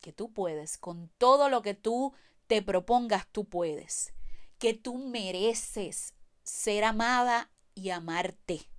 que 0.00 0.12
tú 0.12 0.32
puedes, 0.32 0.78
con 0.78 1.10
todo 1.18 1.48
lo 1.48 1.62
que 1.62 1.74
tú 1.74 2.14
te 2.46 2.62
propongas, 2.62 3.26
tú 3.32 3.44
puedes, 3.44 4.14
que 4.58 4.72
tú 4.72 4.96
mereces 4.98 6.14
ser 6.44 6.84
amada 6.84 7.50
y 7.74 7.90
amarte, 7.90 8.70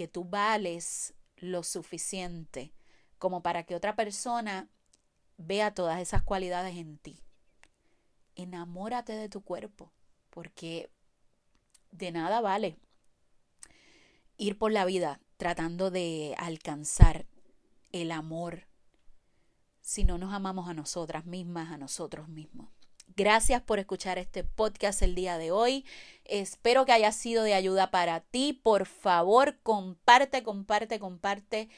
que 0.00 0.08
tú 0.08 0.24
vales 0.24 1.12
lo 1.36 1.62
suficiente 1.62 2.72
como 3.18 3.42
para 3.42 3.64
que 3.64 3.74
otra 3.74 3.96
persona 3.96 4.70
vea 5.36 5.74
todas 5.74 6.00
esas 6.00 6.22
cualidades 6.22 6.78
en 6.78 6.96
ti. 6.96 7.20
Enamórate 8.34 9.12
de 9.12 9.28
tu 9.28 9.42
cuerpo, 9.42 9.92
porque 10.30 10.90
de 11.90 12.12
nada 12.12 12.40
vale 12.40 12.78
ir 14.38 14.56
por 14.56 14.72
la 14.72 14.86
vida 14.86 15.20
tratando 15.36 15.90
de 15.90 16.34
alcanzar 16.38 17.26
el 17.92 18.10
amor 18.10 18.68
si 19.82 20.04
no 20.04 20.16
nos 20.16 20.32
amamos 20.32 20.66
a 20.66 20.72
nosotras 20.72 21.26
mismas, 21.26 21.70
a 21.70 21.76
nosotros 21.76 22.26
mismos. 22.30 22.70
Gracias 23.16 23.60
por 23.60 23.78
escuchar 23.78 24.18
este 24.18 24.44
podcast 24.44 25.02
el 25.02 25.14
día 25.14 25.36
de 25.36 25.50
hoy. 25.50 25.84
Espero 26.24 26.84
que 26.84 26.92
haya 26.92 27.10
sido 27.12 27.42
de 27.42 27.54
ayuda 27.54 27.90
para 27.90 28.20
ti. 28.20 28.52
Por 28.52 28.86
favor, 28.86 29.58
comparte, 29.62 30.42
comparte, 30.42 31.00
comparte 31.00 31.68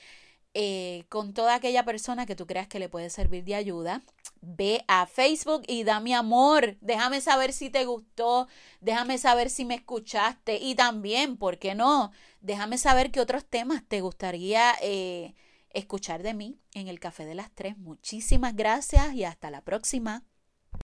eh, 0.54 1.04
con 1.08 1.32
toda 1.32 1.54
aquella 1.54 1.84
persona 1.84 2.26
que 2.26 2.36
tú 2.36 2.46
creas 2.46 2.68
que 2.68 2.78
le 2.78 2.90
puede 2.90 3.08
servir 3.08 3.44
de 3.44 3.54
ayuda. 3.54 4.02
Ve 4.42 4.84
a 4.88 5.06
Facebook 5.06 5.62
y 5.66 5.84
da 5.84 6.00
mi 6.00 6.12
amor. 6.12 6.76
Déjame 6.80 7.20
saber 7.22 7.54
si 7.54 7.70
te 7.70 7.86
gustó. 7.86 8.48
Déjame 8.80 9.16
saber 9.16 9.48
si 9.48 9.64
me 9.64 9.76
escuchaste. 9.76 10.58
Y 10.58 10.74
también, 10.74 11.38
¿por 11.38 11.58
qué 11.58 11.74
no? 11.74 12.12
Déjame 12.40 12.76
saber 12.76 13.10
qué 13.10 13.20
otros 13.20 13.46
temas 13.46 13.82
te 13.88 14.02
gustaría 14.02 14.74
eh, 14.82 15.34
escuchar 15.70 16.22
de 16.22 16.34
mí 16.34 16.58
en 16.74 16.88
el 16.88 17.00
Café 17.00 17.24
de 17.24 17.34
las 17.34 17.50
Tres. 17.54 17.78
Muchísimas 17.78 18.54
gracias 18.54 19.14
y 19.14 19.24
hasta 19.24 19.50
la 19.50 19.62
próxima. 19.62 20.24